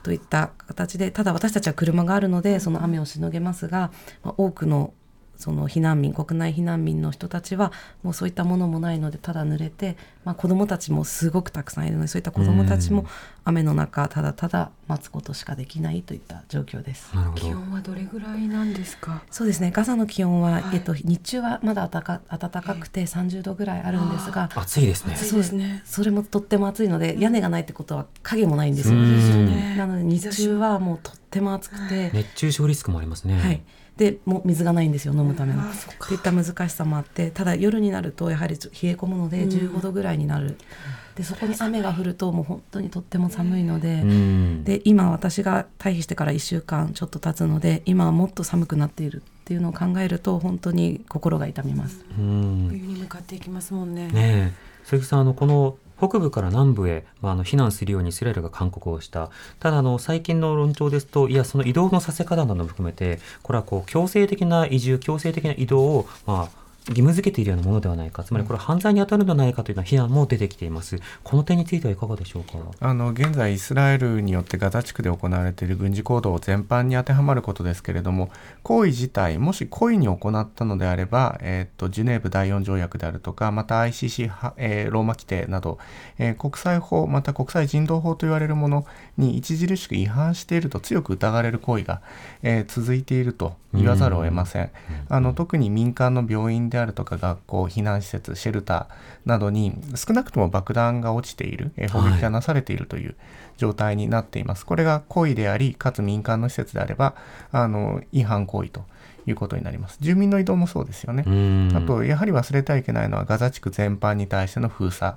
[0.03, 3.91] といった形でただ私たちは車があるのでその雨をしのげますが、
[4.23, 4.93] まあ、多くの
[5.38, 7.71] その避難民国内避難民の人たちは
[8.04, 13.06] もうそういったものもないのでただ濡れて、まあ、子どもたちもすごくたくさんいるのでそういった子どもたちも
[13.43, 17.12] 雨の中ただただ待つことしかできないといった状況です。
[17.36, 19.24] 気温はどれぐらいなんですか？
[19.32, 19.71] そうですね。
[19.71, 25.15] ガザの気温は、はい、えっと、日中はまだ暖か暖かくて30度ぐらいあるんですが暑いですね。
[25.15, 25.82] そうですね。
[25.86, 28.95] それもとっても暑いので屋根がないってことは影もないんですよ。
[28.95, 33.39] なので日中はもうとっても暑くて熱中症リスクもありますね。
[33.39, 33.62] はい
[33.97, 35.63] でも水がないんですよ飲むための。
[36.08, 40.58] といった難しさもあってただ夜になるとやはり冷え込むので15度ぐらいになる。
[41.15, 44.03] でそこに雨が降るともう本当にとっても寒いので,、
[44.65, 52.03] で今私が退避してから1週間ちょっと経つので今はもっと寒くなっているっていうのを考えると本当に心が痛みます。
[52.17, 54.10] 冬に向かっていきますもんね。
[54.10, 54.53] ね
[54.84, 59.29] 鈴木さんあのこの北部から南部へ、まあ、あの避難するようにイスラエルが勧告をした。
[59.60, 71.00] ただあの最近の論調ですと、いやその移動のさせ方なども含めて、これはこう強制的な移住、強制的な移動をまあ義務付けているようなものではないか、つまりこれ犯罪に当たるのではないかというような非難も出てきています。
[71.24, 72.60] この点についてはいかがでしょうか？
[72.80, 78.30] あの現在イスラエルによってガザ地区で行われている軍事行動全般に当てはまることですけれども、
[78.62, 85.80] 行為自体もし故意に行ったのであれば、えー、っとジュネーブ第4条約であるとか、また ICC、えー、ローマ規定など、
[86.19, 88.86] えー、国際法また国際人道法と言われるもの
[89.17, 92.02] に著しく違反していると強く疑われる行為が、
[92.43, 94.71] えー、続いていると言わざるを得ません。
[95.09, 103.15] あの特に民間の病院であるとか学校、避難施設、シェルターなどに少なくとも爆弾が落ちている、えー、砲撃がなされているという
[103.57, 104.65] 状態になっています。
[104.65, 107.15] これが故意であり、かつ民間の施設であれば、
[107.51, 108.83] あの違反行為と。
[109.27, 111.23] いうことになります住民の移動もそうですよね。
[111.75, 115.15] あと、やはり忘れてはいけないのは、ガザ地区全般に対しての封鎖、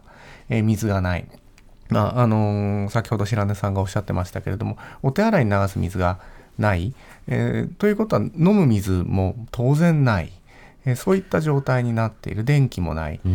[0.49, 1.29] えー、水がない、
[1.91, 6.21] まああのー、先ほど白根さんがおっしゃってましたけれどもお手洗いに流す水が
[6.59, 6.95] ない、
[7.29, 10.33] えー、ということは飲む水も当然ない、
[10.87, 12.45] えー、そういった状態になっている。
[12.45, 13.21] 電気もない。
[13.25, 13.29] あ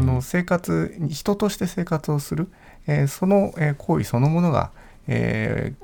[0.00, 2.48] の生活人として生活をする、
[2.86, 4.70] えー、その、え行為そのものが、
[5.08, 5.74] え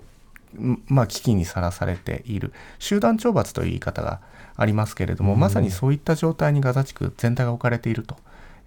[0.87, 2.52] まあ、危機にさらされている。
[2.79, 4.20] 集団懲罰という言い方が
[4.57, 8.16] ありますけれどもまさにそういった状態にガザ地区全体が置かれていると。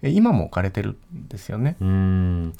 [0.02, 1.76] 今も置かれてるんですよね。
[1.80, 2.54] うん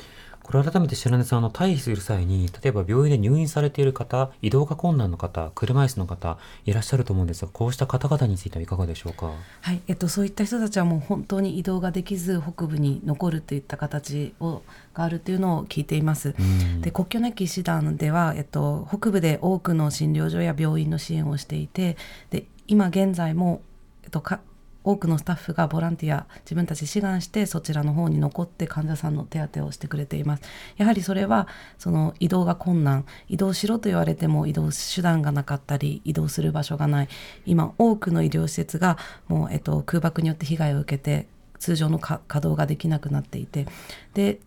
[0.51, 16.35] これ改めて白根さんあの退避する際に例えば病院で入院されている方移動が困難の方車椅子の方いらっしゃると思うんですがこうした方々についてはいかがでしょうか、はいえっと、そういった人たちはもう本当に移動ができず北部に残るといった形をがあるというのを聞いています。
[16.81, 21.97] で国境なき医師団では、えっと、北部で多くの診療所や病院の支援をしていて
[22.31, 23.63] で今現在も、
[24.03, 24.41] えっと、か
[24.83, 30.43] 多くのスタッフがボランティア自分たち志願してそちらの方に残って患者さんの手当てをしてくれています。
[30.77, 37.09] やはりそれはその移動が困難移動しろと言われても移動手段がなかったり移動する場所がない。
[37.47, 38.97] 今多くの医療施設が
[39.29, 41.27] もう、えっと、空爆によって被害を受けて
[41.59, 43.67] 通常の稼働ができなくなっていて。
[44.15, 44.41] で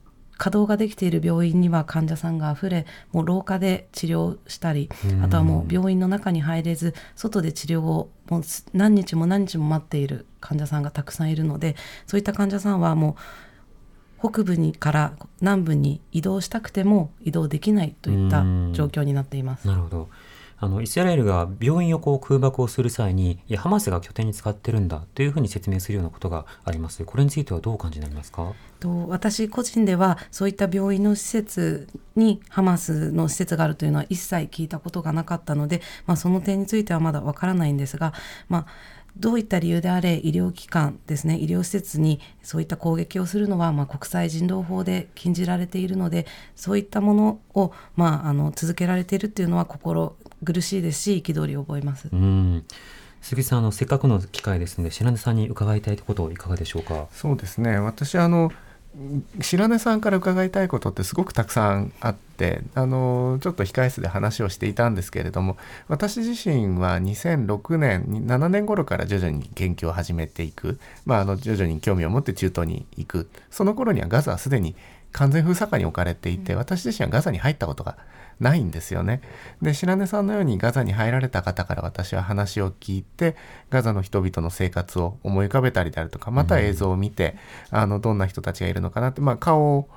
[0.44, 1.22] 稼働ができている。
[1.24, 4.90] 病院には患者さんがあふれもう廊下で治療したり
[5.24, 10.26] あとはもう病院の中に入れず外で治療をもう何日も何日も待っている。
[10.42, 11.46] 患者さんがたくさんいる。
[11.46, 11.78] ので
[12.08, 13.16] そういった患者さんはも
[14.22, 19.68] う北部にから南部に移動したくても移動できないといった状況になっています。
[19.68, 19.82] なる。
[19.84, 20.10] ほど
[20.64, 27.04] あのイスラエルが病院をこう空爆をする際にいやハマスが拠点に使ってるんだというふうに説明するようなことがあります。
[27.04, 28.54] これについてはどうお感じになりますか？
[28.80, 38.14] と私個人ではそういった病院の施設にハマスの施設があるというのは一切聞いたことがなかったので、まあ、その点についてはまだわからないんですが、
[38.50, 38.66] まあ、
[39.16, 52.10] どういった理由であれ医療機関ですね医療施設にそういった攻撃をするのは、まあ、国際人道法で禁じられているのでそういったものを、まあ、あの続けられているっていうのは心苦しいですし憤りを覚えます。
[52.12, 52.66] うん。
[53.22, 57.08] 杉さんあのせっかくの機会ですので白根さんに伺いたいこといかがでしょうか？
[57.12, 57.78] そうですね。
[57.78, 58.52] 私あの
[59.42, 73.30] 白根さんから伺いたいことってすごくたくさんあってあのちょっと控え室で話をしていたんですけれども私自身は2006年7年頃から徐々に研究を始めていく、まあ、あの徐々に興味を持って中東に行く。
[73.50, 74.76] その頃にはガザはすでに
[75.12, 77.98] 完全封鎖下に置かれていて私自身はガザに入ったことが
[78.40, 79.22] ないんですよね。
[79.62, 83.36] で白根さんのようにガザに入られた方から私は話を聞いて
[83.70, 87.36] ガザの人々の生活を思い浮かべたりであるとかまた映像を見て、
[87.72, 89.90] うん、あのどんな人たちがいるのかなって、まあ、顔を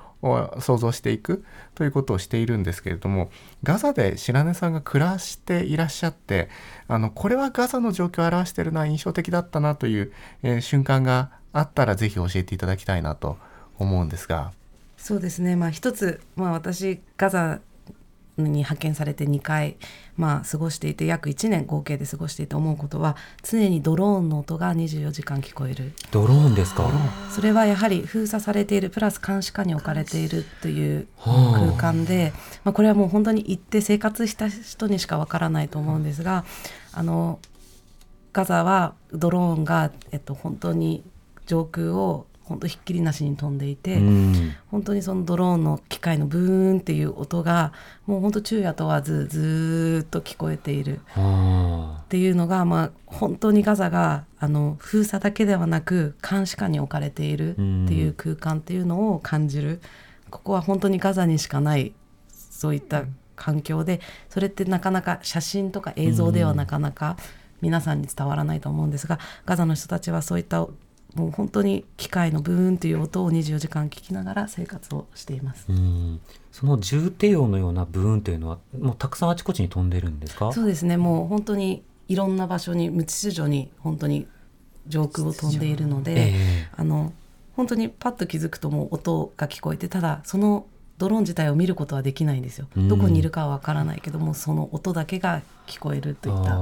[0.59, 1.45] 想像していく
[1.75, 3.29] ということをしているんですけれども
[3.63, 6.49] ガザで白根さんが暮らしていらっしゃって
[6.87, 13.37] あのこれはガザの状況を表しているのは印象的だったなという、えー、瞬間があったらぜひ教えていただきたいなと
[13.77, 14.51] 思うんですが。
[14.97, 17.59] そうですね、まあ、一つ、まあ、私ガザ
[18.43, 19.77] に派遣されて2回、
[20.15, 25.93] まあ、過ごしていて約1年合計で過ごしていて思うことは常にドローンの音が24時間聞こえる。
[26.11, 26.89] ドローンですか？
[27.33, 36.45] それはやはり封鎖されているプラス監視下に置かれているという空間で、まあ、これはもう本当に行って生活した人にしかわからないと思うんですが
[36.93, 37.39] あの
[38.33, 41.03] ガザはドローンが、えっと、本当に
[41.47, 47.73] 上空を本当ひっきりなしに飛んでいて、うん、本当にそのドローンの機械のブーンっていう音が
[48.05, 51.01] もう本当昼夜問わずずっと聞こえている。
[51.15, 59.79] っていうのが、まあ、本当にガザがあの封鎖だけではなく監視下に置かれているっていう空間っていうのを感じる、うん、
[60.29, 61.93] ここは本当にガザにしかない
[62.29, 63.03] そういった
[63.35, 67.17] 環境でそれってなかなか写真とか映像ではなかなか
[67.61, 70.67] 皆さんに伝わらないと思うんですがガザの人たちはそういった
[71.17, 75.65] もう本当に機械のブーンという音を24時間聞きながら生活をしています。
[76.51, 80.51] その重低音のようなブーンというのはもうたくさんあちこちに飛んでるんですか？
[80.53, 80.95] そうですね。
[80.97, 84.27] もう本当にいろんな場所に無秩序に本当に
[84.87, 87.11] 上空を飛んでいるので、えー、あの
[87.55, 92.67] 本当にパッと気づくともう音が聞こえてただそのドローン自体を見ることはできないんですよ。
[92.75, 96.57] どこにいるかはわからないけどもその音だけが聞こえるといった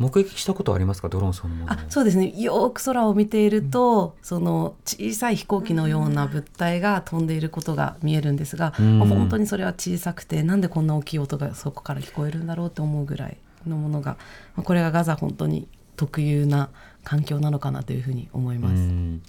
[0.00, 1.10] 目撃したことありますか？
[1.10, 1.72] ドローンそのもの。
[1.72, 2.32] あそうですね。
[2.40, 13.36] よく空を見ていると、うん、その小さい飛行機のような物体が飛んでいることが見えるんですが、うん、本当にそれは小さくてなんでこんな大きい音がそこから聞こえるんだろうと思うぐらい
[13.66, 14.16] のものが
[14.56, 16.70] これがガザ本当に特有な
[17.04, 18.74] 環境なのかなというふうに思います。
[18.74, 19.22] うん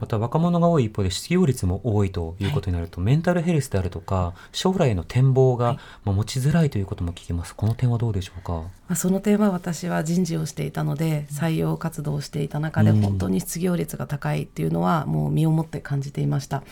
[0.00, 7.54] また若者が多い一方で失業率も多いということになると、はい、メンタルヘルスであるとか将来への展望が、まあ、持ちづらいということも聞きます。
[7.54, 16.62] この点はどうでしょうか、まあ、その点は私は人事をしていたので採用活動をしていた中で本当に失業率が高いっていうのはもう身をもって感じていました。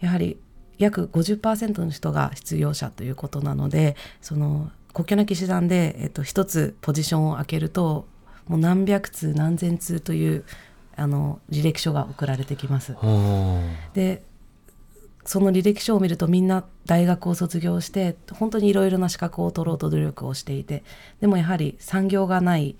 [0.00, 0.38] やはり
[0.78, 8.06] 約50%の人が失業者ということなのでその国境なき師団で、えっと、一つポジションを開けると
[8.46, 10.44] もう何百通何千通という
[10.96, 12.96] あの履歴書が送られてきます。
[13.94, 14.22] で
[15.24, 20.84] その履歴書を見るとみんな大学を卒業して本当にいろいろな資格を取ろうと努力をしていて
[21.20, 22.76] でもやはり産業がない。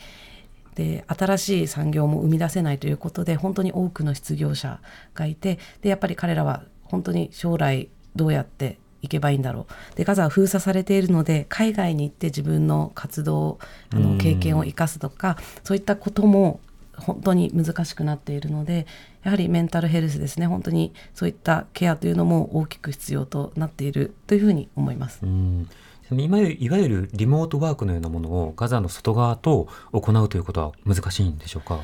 [0.77, 4.81] で新しい産業も生み出せないということで本当に多くの失業者
[5.15, 9.97] がいてでやっぱり彼らは本当に将来どうやっていけばいいんだろう。
[9.97, 13.59] でガザは封鎖されているので海外に行って自分の活動
[13.91, 16.61] あの経験を生かすとかそういったことも
[16.99, 18.87] 本当に難しくなっているので
[19.23, 20.47] やはりメンタルヘルスですね。
[20.47, 25.21] 本当にそういったケアというのも大きく必要となっているというふうに思います。
[25.23, 25.69] うん。
[26.11, 31.81] いわゆるリモートワークのようなものをガザの外側と行うということは難しいんでしょうか？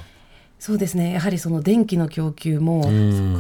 [0.63, 1.13] そうですね。
[1.13, 2.85] やはりその電気の供給も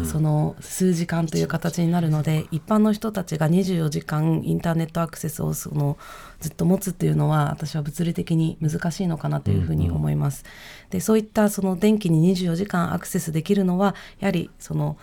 [0.04, 5.98] その数時間という形になるので一般の人たちが24時間インターネットアクセスをその
[6.40, 10.44] ずっと持つっていうのは私は物理的に難しいのかなというふうに思います。
[10.90, 14.96] でそういったその電気に24時間アクセスできるのはやはりその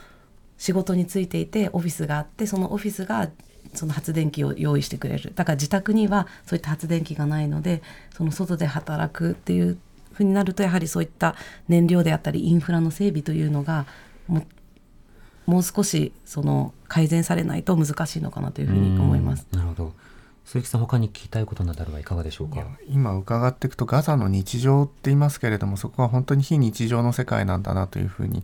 [0.57, 3.30] 仕事についていてオフィスがあってそのオフィスが
[3.74, 5.32] その発電機を用意してくれる。
[5.36, 7.82] だから自宅にはそういった発電機がないので
[8.13, 9.78] その外で働くっていう
[10.20, 11.36] ふうになるとやはりそういった
[11.67, 13.86] 燃料であったりインフラの整備というのが
[14.28, 14.45] も
[15.45, 19.47] もう少しその改善されないと難しいのかなというふうに思います。
[19.51, 19.93] なるほど
[20.45, 22.65] 鈴木さん他に聞きたいことなどあればいかがでしょうか？
[22.88, 28.43] 今伺っていくとガザの日常って言いますけれどもそこは本当に非日常の世界なんだなというふうに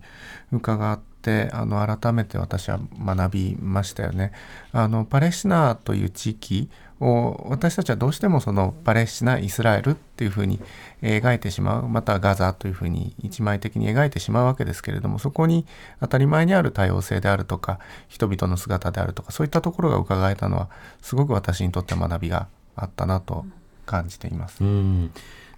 [0.52, 4.34] 伺ってあの改めて私は学びましたよね。
[4.72, 10.62] あのパレスチナという地域を私たちはどうしてもそのパレスチナイスラエルっていうふうに
[11.02, 15.66] 描いてしまうまたはガザというふうに一枚的に描いてしまうわけですけれどもそこに
[16.00, 20.70] 当たり前にある多様性であるとか人々の姿であるとかそういったところが伺えたのは
[21.02, 23.46] すごく私にとって学びがあったなと
[23.86, 24.64] 感じています。
[24.64, 25.12] うん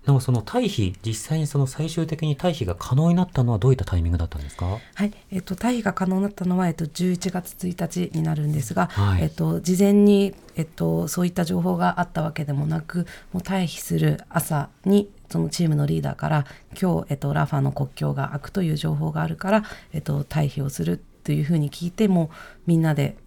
[0.07, 4.79] でもその退避、実際にその最終的に退避が可能になったのはどういったタイミングだったんですか？
[4.95, 12.99] はい、えっと退避が可能になったのはえっと11月1日になるんですが、はい、えっと事前にえっとそういった情報があったわけでもなく、
[13.33, 16.45] もう退避する朝にそのチームのリーダーから
[16.81, 22.31] 今日えっとラファの国境が開くという情報があるからえっと退避をするというふうに聞いても
[22.65, 23.17] みんなで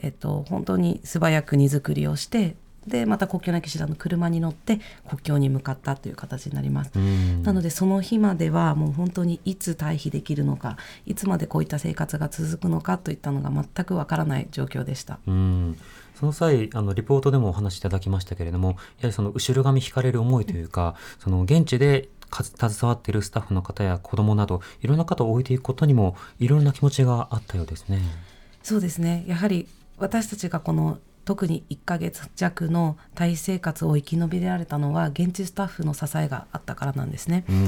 [0.00, 2.54] えっと本当に素早く荷造りをして
[2.88, 6.92] でまた国境なき師団の車に乗って国境に向かったという形になります。
[7.42, 10.76] なのでその日まではもう本当にいつ退避できるのか
[11.06, 15.18] いつまでこういった生活が続くのかといったのが全くわからない状況でした。
[15.26, 15.76] うん
[16.18, 28.00] その際あのリポートでもお話しいただきましたけれどもやはりその後ろ髪引かれる思いというか、その現地で携わっているスタッフの方や子どもなどいろんな方を置いていくことにもいろんな気持ちがあったようですね。
[28.62, 30.98] そうですねやはり私たちがこの
[31.28, 37.44] 特に1ヶ月弱のタイ生活を生き延びられたのは現地スタッフの支えがあったからなんですね。
[37.50, 37.64] うん、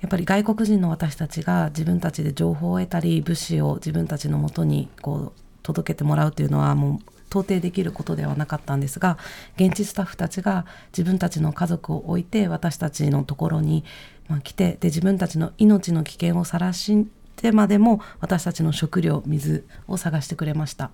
[0.00, 9.16] やっぱり外国人の私たちが自分たちで情報を得たり物資を自分たちのもとにこう届けてもらうというのはもう到底できることではなかったんですが
[9.54, 13.84] 現地スタッフたちが自分たちの家族を置いて私たちのところに、
[14.26, 20.90] まあ、来てで自分たちの命の危険をさらしてまでも私たちの食料水を探してくれました。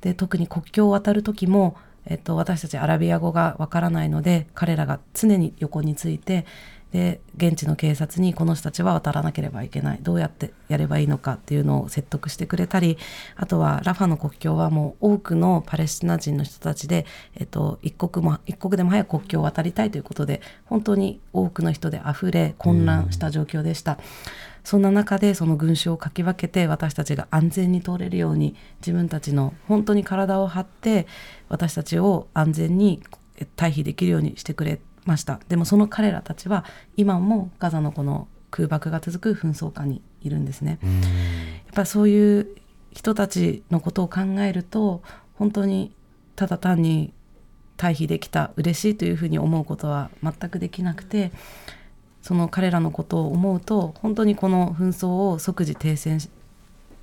[0.00, 1.76] で特に国境を渡る時も、
[2.06, 6.46] えっと、私たちアラビア語がわからないので彼らが常に横について
[6.92, 12.98] で現地の警察にこの人たちは渡らなければいけないどうやってやればいいのかっていうのを説得してくれたり
[13.36, 23.98] あとはラファの国境はもう多くのパレスチナ人の人たちで、えっと、一刻も一刻でも早く国境を渡りたいということで本当に多くの人であふれ混乱した状況でした。
[24.64, 31.06] そんな中でその群衆をかき分けて私たちが安全に通れるように自分たちの本当に体を張って
[31.48, 33.02] 私たちを安全に
[33.56, 36.64] 退避できるようにしてくれましたでもその彼らたちは
[36.96, 40.78] 今もガザのこの空爆が続く紛争下にいるんですね。
[40.82, 42.48] やっぱそういう
[42.92, 45.02] 人たちのことを考えると
[45.34, 45.94] 本当に
[46.36, 47.12] ただ単に
[47.76, 51.30] 退避できた嬉しいというふうに思うことは全くできなくて
[52.22, 56.20] その彼らのことを思うと本当にこの紛争を即時停戦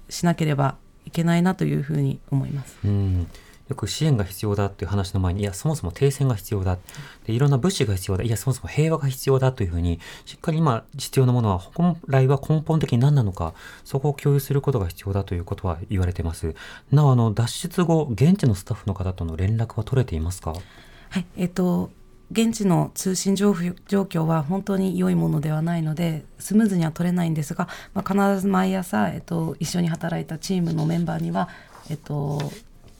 [0.09, 2.77] しなければいけないなというふうに思います。
[2.83, 3.27] うん
[3.69, 6.77] よく支援が必要だっていう話の前に、いや、そもそも停戦が必要だ。
[7.25, 8.23] で、いろんな物資が必要だ。
[8.23, 13.53] いや、そもそも平和が必要だというふうに、しっかり今必要なものは、本来は根本的に何なのか、
[13.83, 16.55] そこを共有することが必要だということは言われてます。
[16.91, 20.53] なお、あの、脱出後、現地のスタッフの方との連絡は取れていますか？
[21.09, 21.89] はい、えっ、と、
[22.31, 31.47] 現地の通信状況は本当に良いものではないのでスムーズには取れないんですが、まあ、必ず毎朝、えっと、一緒に働いたチームのメンバーには、
[31.89, 32.51] えっと、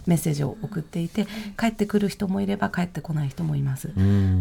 [0.06, 1.28] メッセージを送っていて
[1.60, 3.90] 帰ってくる人もいれば帰ってこない人もいます。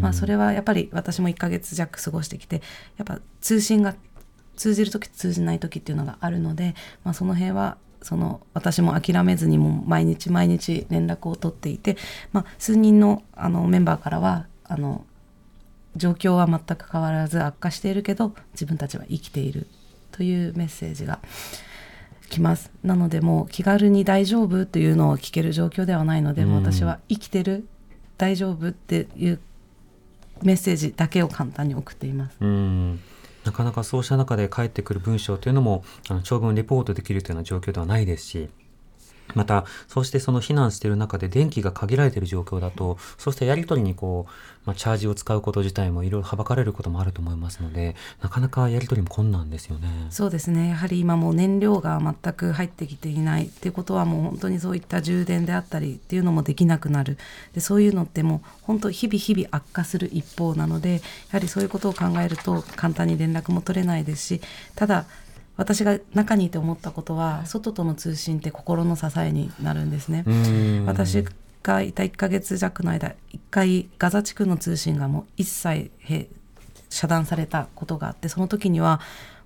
[0.01, 2.61] まあ、それはやっぱり私も1ヶ月弱過ごしてきて
[2.97, 3.95] やっぱ通信が
[4.55, 11.97] 通じる時通じない時っていうのがあるので、まあ、その辺はその私も諦めずにも毎日毎日連絡を取っていて、
[12.31, 15.05] まあ、数人のあのメンバーからはあの
[15.95, 19.67] 状況は全く変わらず悪化しているけど自分たちは生きている
[20.11, 21.19] というメッセージが
[22.29, 22.71] 来ます。
[22.83, 27.67] なのでもう気軽に大丈夫というのを聞ける状況ではないので、も私は生きてる
[28.17, 29.39] 大丈夫っていう
[30.43, 32.37] メッセージだけを簡単に送っています。
[32.39, 32.99] うん。
[33.45, 38.49] なかなかそうした中で返ってくる文章というのもあの長文レポートできるというような状況ではないですし
[39.35, 44.31] また、そうしてその避難している中で電気が限られている状況だと、そうしたやり取りにこう、
[44.65, 49.87] まあ、チャージを使うこと自体もいろいろはばかれることもあると思いますので、なかなかやり取りも困難ですよね。
[50.09, 50.69] そうですね。
[50.69, 57.17] やはり今も燃料が全く入ってきていないっていうことはもう本当にそういった充電であったりっていうのもできなくなる。
[57.53, 60.99] で、そういうのってもう本当日々日々悪化する一方なので、や
[61.31, 64.41] はりそういうことを考えると簡単に連絡も取れないですし、
[64.75, 65.05] ただ
[65.57, 70.23] 私が中にいて思ったことは外との通信って心の支えになるんですね。
[70.85, 71.25] 私
[71.63, 75.91] がいた1ヶ月弱の間1回ガザ地区の通信がもう一切
[76.89, 79.01] 遮断されたことがあってその時には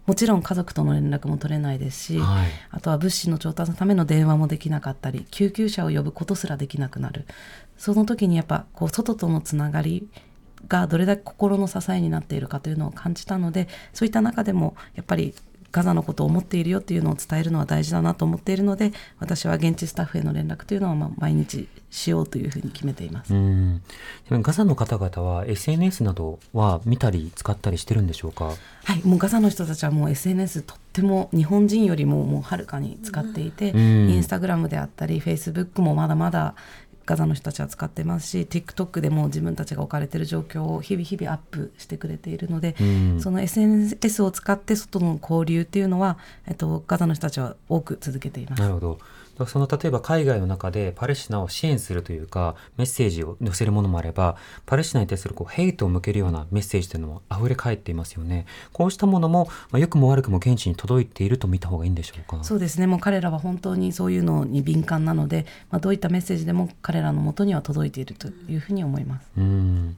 [0.06, 7.26] もちろん家族との連絡も取れないですし、はい、あとは物資の調達のための電話もできなかったり救急車を呼ぶことすらできなくなる。
[7.78, 10.08] その時にやっぱこう外とのつながり
[10.68, 15.34] がどれだけ心の支えになっているかというのを感じたのでそういった中でもやっぱり
[15.72, 23.34] ガザのことを思っているよっていうのを伝えるのは大事だなと思っているので私は現地スタッフへの連絡というのはまあ毎日しようというふうに決めています。
[23.34, 23.82] うん。
[24.30, 28.54] ガザの方々は SNS などは見たり使ったりしてるんでしょうか？
[28.84, 29.06] はい。
[29.06, 36.56] もうガザの人たちはもう SNS とっても日本人よりももうはるかに使っていて、うん、インスタグラムであったりフェイスブックもまだまだ
[37.12, 48.62] ガザの人たちは使ってますし TikTok でも自分たちが置かれている状況を日々日々アップしてくれているので、うん、その SNS を使って外の交流っていうのは、えっと、ガザの人たちは多く続けています。
[48.62, 49.00] なるほど
[49.46, 58.46] その例えば海外の中でパレスチナを支援するというかメッセージを載せるものもあればパレスチナに対するこうヘイトを向けるようなメッセージというのも溢れ返っていますよね。
[58.74, 62.44] こうしたものも、まあ、良くも悪くも現地に届いていると見た方がいいんでしょうか？
[62.44, 62.88] そうですね。
[62.88, 69.28] もう彼らは本当にそういうのに敏感なので、まあ、どういったメッセージでも彼らのもとには届いているというふうに思います。
[69.38, 69.96] うん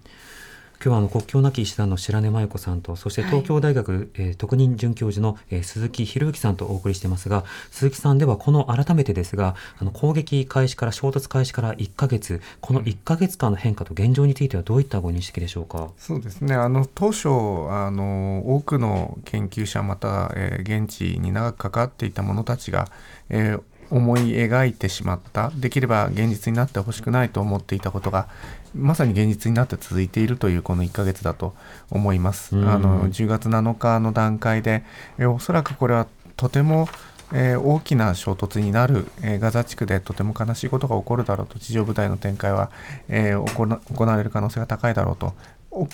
[0.84, 15.92] 今日はあの国境なき医師団の白根真由子さんとそして東京大学、はい、えー、特任准教授の、えー、鈴木博之さんとお送りしていますが鈴木さんではこの改めてですがあの攻撃開始から衝突開始から1か月この1か月間の変化と現状についてはどういったご認識でしょうか？
[15.98, 16.54] そうですね。
[16.54, 22.90] あの当初あの多くの研究者また、えー、現地に長く関わっていた者たちが、
[23.30, 28.28] えー、思い描いてしまったできれば現実になってほしくないと思っていたことが
[28.76, 31.54] まさに現実になって続いているというこの1ヶ月だと
[31.90, 32.56] 思います。
[32.56, 34.84] あの10月7日の段階で
[35.18, 36.88] えおそらくこれはとても
[37.36, 42.70] えー、大きな衝突になる、えー、ガザ地区でとても悲しいことが起こるだろうと地上部隊の展開は、
[43.10, 45.34] えー、行われる可能性が高いだろうと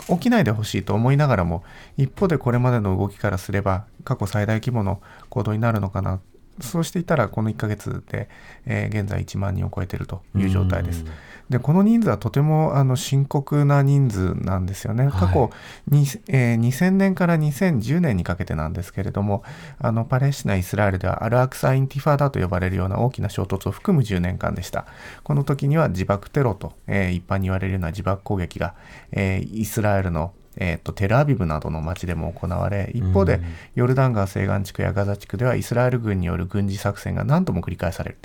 [0.10, 1.64] 起きないでほしいと思いながらも
[1.98, 6.20] 一方でこれまでの動きからすれば過去最大規模の行動になるのかな
[6.62, 8.30] そうしていたらこの1ヶ月で、
[8.66, 11.05] えー、現在1万人を超えているという状態です。
[11.49, 15.10] でこの人数はとてもあの深刻な人数なんですよね。
[15.12, 15.49] 過去
[15.88, 19.43] に、えー、2000年から2010年にかけてなんですけれども
[19.80, 24.86] あのパレスチナ・イスラエルではアルアクサ・インティファーダと呼ばれるような大きな衝突を含む10年間でした。
[25.24, 28.76] この時には自爆テロと、えー、一般に言われるような自爆攻撃が、
[29.12, 33.39] えー、イスラエルのえーと、テルアビブなどの町でも行われ一方で
[33.76, 38.18] ヨルダン川西岸地区やガザ地区ではイスラエル軍による軍事作戦が何度も繰り返される。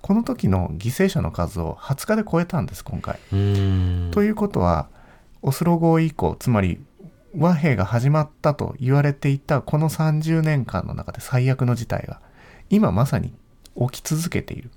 [0.00, 3.18] この時の犠牲者の数を20日で超えたんです今回。
[3.30, 4.88] ということは
[5.42, 6.80] オスロ合意以降つまり
[7.36, 12.20] 和平が始まったと言われていたこの30年間の中で最悪の事態が
[12.70, 13.32] 今まさに
[13.90, 14.70] 起き続けている。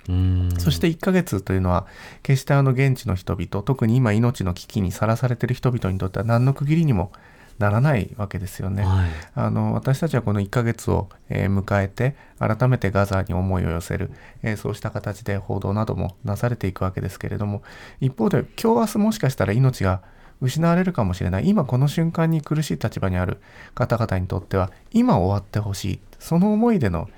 [0.58, 1.86] そして1ヶ月というのは
[2.24, 7.12] 決してあの現地の人々特に今命の危機にさらされている人々にとっては何の区切りにも
[7.60, 8.84] ならないわけですよね。
[8.84, 14.12] はい、あの私たちはこの1ヶ月を、えー、迎えて改めてガザに思いを寄せる、
[14.44, 17.64] えー、そうした形で報道などもなされていくわけですけれども
[18.02, 20.02] 一方で今日明日もしかしたら命が
[20.42, 21.48] 失われるかもしれない。
[21.48, 23.40] 今この瞬間に苦しい立場にある
[23.74, 26.00] 方々にとっては今終わってほしい。
[26.20, 27.10] その思いでの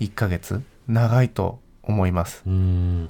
[0.00, 2.42] 1ヶ月長いと思います。
[2.46, 3.08] うん。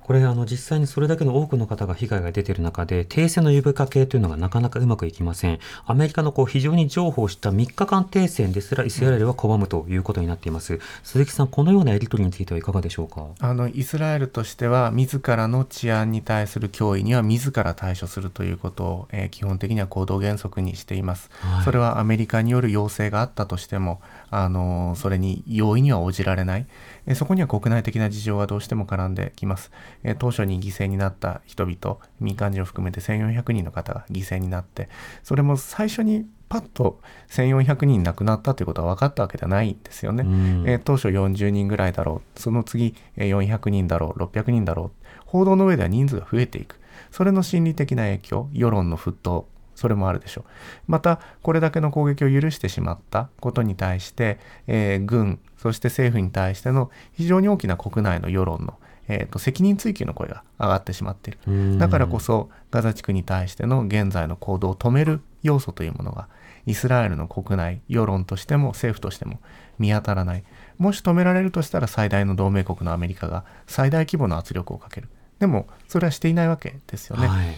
[0.00, 5.58] これあの実際にそれだけの多くの方が被害が出ている中で停戦の呼びかけというのがなかなかうまくいきません。
[5.84, 13.26] アメリカのこう非常に譲歩した3日間停戦ですらイスラエルは拒むということになっています、うん、鈴木さんこのようなやり取りについてはいかがでしょうか？
[13.38, 24.00] あのイスラエルとしては自らの治安に対する脅威には自ら対処するということを、えー、基本的には行動原則にしています、はい、それはアメリカによる要請があったとしても
[24.30, 26.66] あのそれに容易には応じられない
[27.08, 29.70] えそこには国内的な事情がどうしても絡んできます。
[30.04, 34.90] え当初に犠牲になった人々、民間人を含めて1400人の方が犠牲になって、
[35.22, 37.00] それも最初にパッと
[37.30, 40.24] 1400人亡くなったということは分かったわけではないんですよね。
[40.66, 46.78] え当初40人ぐらいだろう、その次400人だろう、600人だろう、報道の上では人数が増えていく。
[47.10, 49.48] それの心理的な影響、世論の沸騰、
[49.78, 50.44] それもあるでしょう。
[50.88, 58.74] また、これだけの攻撃を許してしまったことに対して、えー、軍、そして政府に対しての非常に大きな国内の世論の、
[59.06, 61.78] えーと、責任追及の声が上がってしまっている。
[61.78, 66.26] だからこそガザ地区に対しての現在の行動を止める要素というものが
[66.66, 69.38] イスラエルの国内世論としても政府としても
[69.78, 70.44] 見当たらない。
[70.76, 75.08] もし止められるとしたら最大の同盟国のアメリカが最大規模の圧力をかける。
[75.38, 77.28] でもそれはしていないわけですよね。
[77.28, 77.56] はい、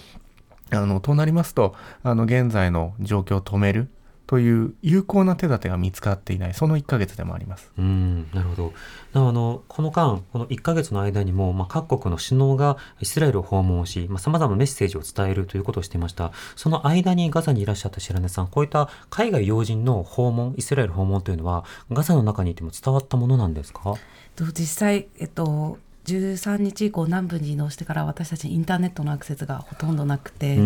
[0.72, 3.88] あのとなりますとあの現在の状況を止める
[4.26, 7.72] という有効な手立てが見つかっていないその1ヶ月でもあります。
[7.76, 8.72] うんなるほど。
[9.12, 16.30] あのこの間この1ヶ月の間にも、まあ、各国の首脳がイスラエルを訪問しさまざ、まなメッセージを伝えるということをしていました。
[16.54, 23.96] その間にガザにいらっしゃった白根さんこういった海外要人の訪問イスラエル訪問というのはガザの中にいても伝わったものなんですか？
[24.36, 30.56] 実際、えっと、13日以降南部に移動してから私たちインターネットのアクセスがほとんどなくて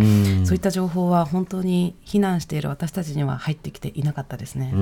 [0.45, 4.73] そういった情報は本当に避難している私たちには入ってきていなかったですね。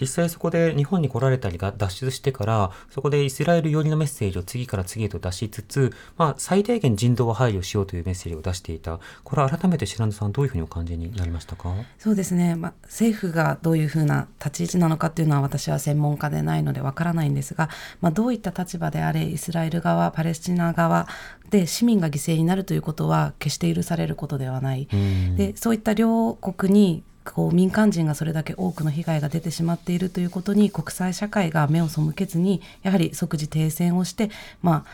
[0.00, 8.98] 実際そこで日本に来られたりが脱出してからそこでイスラエル寄りのメッセージを次から次へと出しつつ、まあ、最低限人道を配慮しようというメッセージを出していた。
[9.24, 11.72] これは改めて白根さんどういうふうにお感じになりましたか？
[11.98, 17.68] そうですね、まあ、政府がどういうふうな立ち位置なのかっていうのは私は専門家でないのでわからないんですが、
[18.00, 21.06] まあ、どういった立場であれイスラエルル側パレスチナ側
[21.50, 24.88] で市民が犠牲になるということは決して許されることではない。
[25.36, 34.30] でそういった両国にこう民間人がそれだけ多くの被害が出てしまっているということに国際社会が目を背けずにやはり即時停戦をして、
[34.62, 34.90] まあ、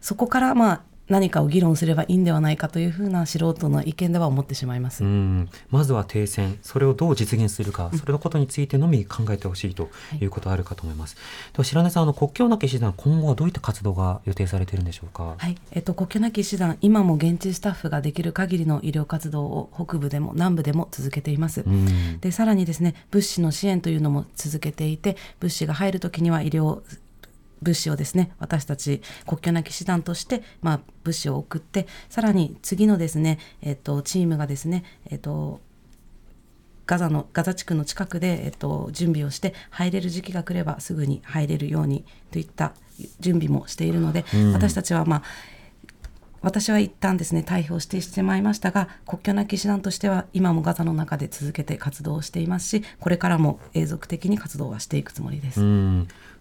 [0.00, 0.80] そこからまあ
[1.12, 5.04] 何かを議論すればいいんではないかというふうな素人の意見では思ってしまいます。
[5.70, 6.58] まずは停戦。
[6.62, 9.90] それをどう実現するか、それのことについてのみ考えてほしいと
[10.20, 15.34] いうことあるかと思います、はい、では白根さんあの国境なき師団今後はどういった活動が予定されているんでしょうか？
[15.36, 21.64] はい、えっと、国境なき師団今も現地スタッフができる限りの医療活動を北部でも南部でも続けています。
[22.20, 26.80] でさらにですね物資の支援というのも続けていて物資が入るときには医療
[27.62, 35.60] 物資をですね私たち国境なき師団として、まあ、物資を送ってさらに次のですね、えっと、チームがですね、えっと、
[36.86, 42.74] ガザのガザ地区の近くで、えっと、準備をして入れる時期が来ればすぐに入れるようにといった
[43.20, 45.22] 準備もしているので、うん、私たちはまあ
[46.42, 55.60] 私は一旦ですね退避をしてしまいましたが国境なき師団としては今もガザの中で続けて活動をしていますしこれからも永続的に活動はしていくつもりです。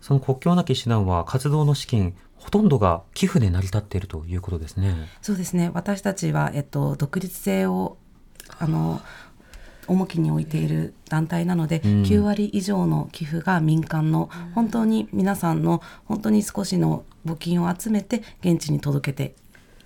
[0.01, 5.07] その国境なき師団は活動の資金ほとんどが寄付で成り立っているということですね。
[5.21, 5.69] そうですね。
[5.73, 7.97] 私たちはえっと独立性を
[8.57, 8.99] あの
[9.87, 19.35] 重きに置いている団体なので、うん、9割以上の寄付が民間の本当に皆さんの本当に少しの募金を集めて現地に届けて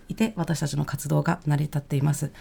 [0.09, 2.31] いて私たちの活動が成り立っています。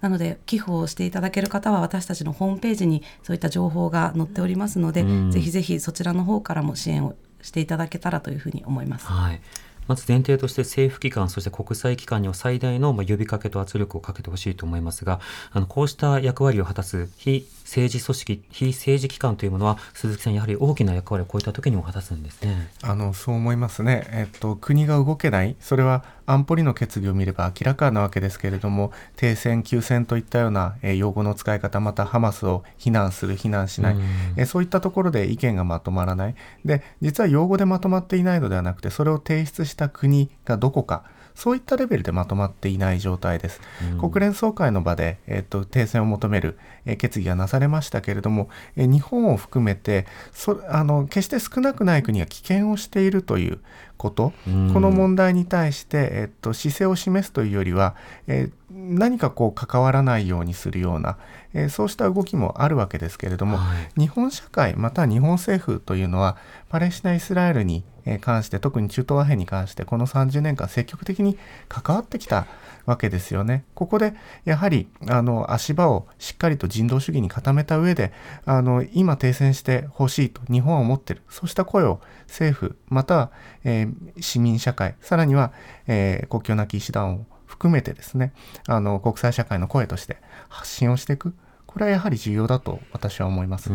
[0.00, 9.06] なので寄付をしていただける方は私たちのホームページにそういった情報が載っておりますので、うん、ぜひぜひそちらの方からも支援をしていただけたらというふうに思います。
[9.06, 9.40] はい。
[9.86, 15.20] まず前提として政府機関、そして国際機関には最大の呼びかけと圧力をかけてほしいと思いますが、
[15.52, 22.70] あのこうした役割を果たす非政治組織、非政治機関というものは、鈴木さん、やはり大きな役割をこういった時にも果たすんですね。
[22.82, 33.96] あのそう思いますね、えっと、国が動けない、それは安保理の決議を見れば明らかなわけですけれども、停戦、休戦といったような、えー、用語の使い方、またハマスを非難する、非難しない、
[34.36, 36.34] えー、そういったところで意見がまとまらない、
[36.64, 41.04] で実は用語でまとまっていないのではなくて、それを提出した国がどこか。
[41.34, 43.60] そういったレベルでまとまっていない状態です。
[43.92, 53.58] うん、国連総会の場で、えーと、停戦を求める、えー、決議がなされましたけれども、えー、日本を含めてそあの決して少なくない国が棄権をしているという
[53.96, 57.94] こと、うん、この問題に対して、えーと、姿勢を示すというよりは、
[58.26, 61.18] えー、何かこう関わらないようにするような、
[61.52, 66.36] えー、そうした動きもあるわけですけれども、はい、日本社会または日本政府というのは
[66.68, 67.84] パレスチナ・イスラエルに
[68.20, 71.38] 関して特に中東和平に関してこの30年間積極的に
[71.68, 72.46] 関わってきた
[72.84, 73.64] わけですよね。
[73.74, 74.14] ここで
[74.44, 78.12] やはりあの足場をしっかりと人道主義に固めた上で
[78.44, 81.22] あの今停戦してほしいと日本は思ってる。
[81.30, 83.30] そうした声を政府または、
[83.64, 85.52] えー、市民社会さらには、
[85.86, 88.32] えー、国境なき医師団を含めてですね
[88.66, 90.16] あの国際社会の声として
[90.48, 91.34] 発信をしていく
[91.66, 93.70] これはやはり重要だと私は思います。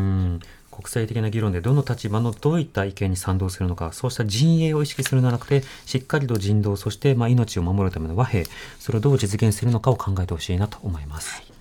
[0.79, 8.45] 国際的な議論でどの立場のどういった意見に賛同するのかそうした陣営を意識するのではなくてしっかりと人道そしてまあ命を守るための和平
[8.79, 11.58] それをどう実現するのかを考えてほしいなと思います。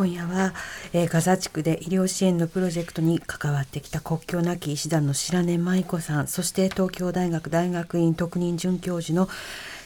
[0.00, 0.54] 今夜は、
[0.94, 9.28] えー、ガザ地区で医療支援のプロジェクトに関わってきた国境なき医師団の白根舞子さんそして東京大学大学院特任准教授の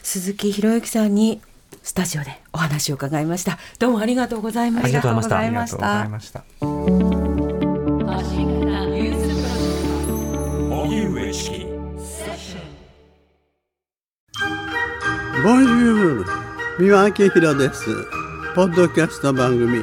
[0.05, 1.41] 鈴木博之さんに
[1.83, 5.67] スタジオでお話を伺いましたどうもありがとうございましたありがとうございま
[6.21, 7.17] した荻
[11.07, 11.65] 上チキ
[15.43, 16.25] ボンジュール
[16.79, 18.07] 三輪明宏です
[18.55, 19.83] ポッドキャスト番組